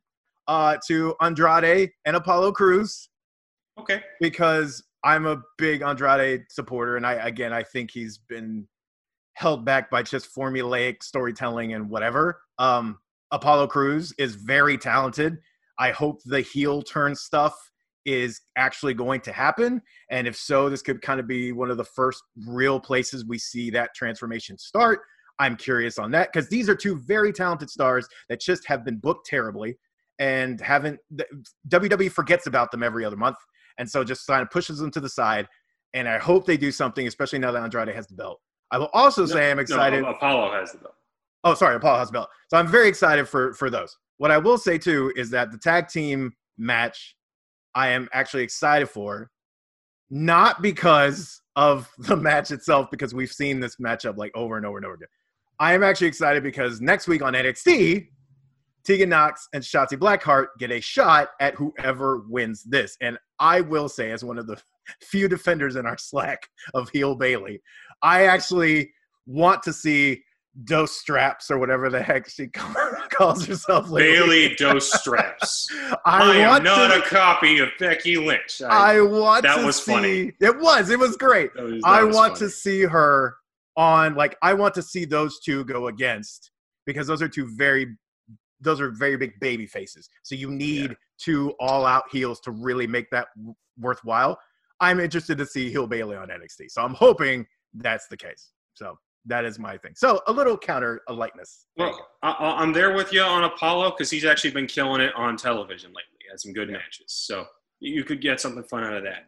[0.48, 3.10] uh, to Andrade and Apollo Crews
[3.80, 4.02] Okay.
[4.20, 8.68] because I'm a big Andrade supporter, and I again I think he's been
[9.36, 12.42] held back by just formulaic storytelling and whatever.
[12.58, 12.98] Um,
[13.32, 15.38] Apollo Crews is very talented.
[15.80, 17.54] I hope the heel turn stuff
[18.06, 21.78] is actually going to happen, and if so, this could kind of be one of
[21.78, 25.00] the first real places we see that transformation start.
[25.40, 28.98] I'm curious on that because these are two very talented stars that just have been
[28.98, 29.78] booked terribly
[30.20, 31.00] and haven't.
[31.12, 31.28] the-
[31.68, 33.38] WWE forgets about them every other month
[33.78, 35.48] and so just kind of pushes them to the side.
[35.94, 38.40] And I hope they do something, especially now that Andrade has the belt.
[38.72, 40.04] I will also say I'm excited.
[40.04, 40.96] No, Apollo has the belt.
[41.44, 42.30] Oh, sorry, Apollo the belt.
[42.50, 43.96] So I'm very excited for for those.
[44.18, 47.16] What I will say too is that the tag team match,
[47.76, 49.30] I am actually excited for,
[50.10, 54.78] not because of the match itself, because we've seen this matchup like over and over
[54.78, 55.08] and over again.
[55.60, 58.08] I am actually excited because next week on NXT,
[58.88, 62.96] Tegan Nox and Shotzi Blackheart get a shot at whoever wins this.
[63.02, 64.62] And I will say, as one of the
[65.02, 67.62] few defenders in our Slack of heel Bayley,
[68.02, 68.94] I actually
[69.26, 70.24] want to see
[70.64, 72.48] Dos Straps or whatever the heck she
[73.10, 73.90] calls herself.
[73.90, 74.14] lately.
[74.48, 75.68] Bayley Dos Straps.
[76.06, 78.62] I, I, am not to, a copy of Becky Lynch.
[78.62, 79.92] I want that to was see.
[79.92, 80.32] funny.
[80.40, 80.90] It was.
[80.90, 81.54] It was great.
[81.56, 82.50] that was- that I was want funny.
[82.50, 83.36] to see her
[83.76, 86.50] on like I want to see those two go against
[86.88, 87.96] because those are two very
[88.60, 90.10] those are very big baby faces.
[90.24, 94.40] So you need two all out heels to really make that w- worthwhile.
[94.80, 96.70] I'm interested to see heel Bayley on NXT.
[96.72, 97.46] So I'm hoping
[97.76, 98.54] that's the case.
[98.74, 98.98] So
[99.28, 99.94] that is my thing.
[99.96, 101.68] So a little counter a lightness.
[101.78, 105.38] Well, I, I'm there with you on Apollo because he's actually been killing it on
[105.38, 106.18] television lately.
[106.22, 106.78] He had some good Yeah.
[106.78, 107.46] matches, so
[107.80, 109.28] you could get something fun out of that.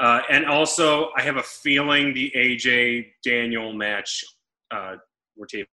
[0.00, 4.24] Uh, and also, I have a feeling the AJ Daniel match
[4.70, 4.96] uh,
[5.36, 5.66] we're taping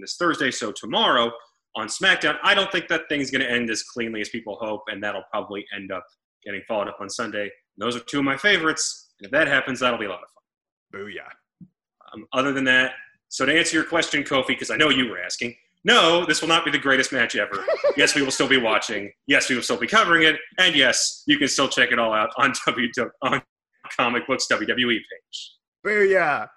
[0.00, 1.30] this Thursday, so tomorrow
[1.76, 2.36] on SmackDown.
[2.42, 5.22] I don't think that thing's going to end as cleanly as people hope, and that'll
[5.30, 6.04] probably end up
[6.44, 7.48] getting followed up on Sunday.
[7.78, 10.28] those are two of my favorites, and if that happens, that'll be a lot of
[10.30, 11.02] fun.
[11.02, 11.66] Booyah.
[12.12, 12.92] Um, other than that,
[13.30, 15.54] so to answer your question, Kofi, because I know you were asking,
[15.84, 17.64] no, this will not be the greatest match ever.
[17.96, 19.10] yes, we will still be watching.
[19.28, 22.12] Yes, we will still be covering it, and yes, you can still check it all
[22.12, 22.88] out on W
[23.22, 23.40] on
[23.96, 25.52] Comic Books WWE page.
[25.86, 26.48] Booyah.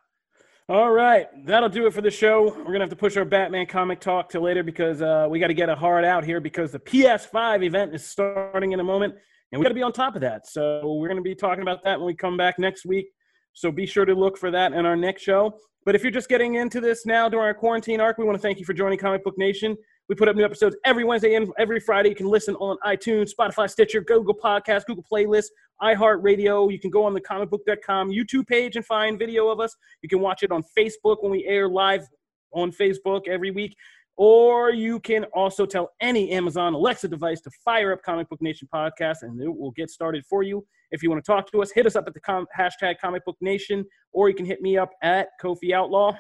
[0.68, 2.56] All right, that'll do it for the show.
[2.58, 5.48] We're gonna have to push our Batman comic talk till later because uh, we got
[5.48, 9.14] to get a hard out here because the PS5 event is starting in a moment,
[9.52, 10.48] and we got to be on top of that.
[10.48, 13.08] So we're gonna be talking about that when we come back next week.
[13.54, 15.58] So be sure to look for that in our next show.
[15.86, 18.42] But if you're just getting into this now during our quarantine arc, we want to
[18.42, 19.76] thank you for joining Comic Book Nation.
[20.10, 22.10] We put up new episodes every Wednesday and every Friday.
[22.10, 25.48] You can listen on iTunes, Spotify, Stitcher, Google Podcast, Google Playlist,
[25.82, 26.72] iHeartRadio.
[26.72, 29.76] You can go on the comicbook.com YouTube page and find video of us.
[30.02, 32.08] You can watch it on Facebook when we air live
[32.54, 33.76] on Facebook every week.
[34.16, 38.68] Or you can also tell any Amazon Alexa device to fire up Comic Book Nation
[38.74, 40.66] podcast and it will get started for you.
[40.92, 43.26] If you want to talk to us, hit us up at the com- hashtag Comic
[43.26, 46.16] Book Nation, or you can hit me up at Kofi Outlaw.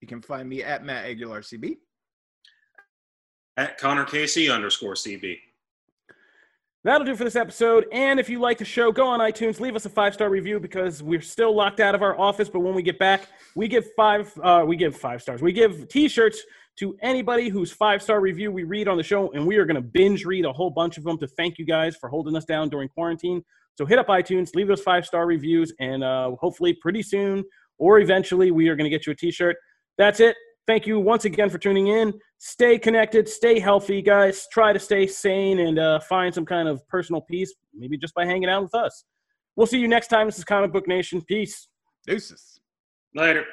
[0.00, 1.76] You can find me at Matt Aguilar CB.
[3.58, 5.38] At Connor Casey underscore CB.
[6.84, 7.86] That'll do for this episode.
[7.90, 10.60] And if you like the show, go on iTunes, leave us a five star review
[10.60, 12.48] because we're still locked out of our office.
[12.48, 13.26] But when we get back,
[13.56, 14.32] we give five.
[14.40, 15.42] Uh, we give five stars.
[15.42, 16.40] We give T-shirts
[16.78, 19.76] to anybody whose five star review we read on the show, and we are going
[19.76, 22.44] to binge read a whole bunch of them to thank you guys for holding us
[22.44, 23.42] down during quarantine.
[23.76, 27.44] So hit up iTunes, leave those five star reviews, and uh, hopefully pretty soon
[27.78, 29.56] or eventually we are going to get you a T-shirt.
[29.98, 30.36] That's it.
[30.66, 32.12] Thank you once again for tuning in.
[32.38, 34.46] Stay connected, stay healthy, guys.
[34.52, 38.26] Try to stay sane and uh, find some kind of personal peace, maybe just by
[38.26, 39.04] hanging out with us.
[39.54, 40.26] We'll see you next time.
[40.26, 41.22] This is Comic Book Nation.
[41.22, 41.68] Peace.
[42.06, 42.60] Deuces.
[43.14, 43.46] Later.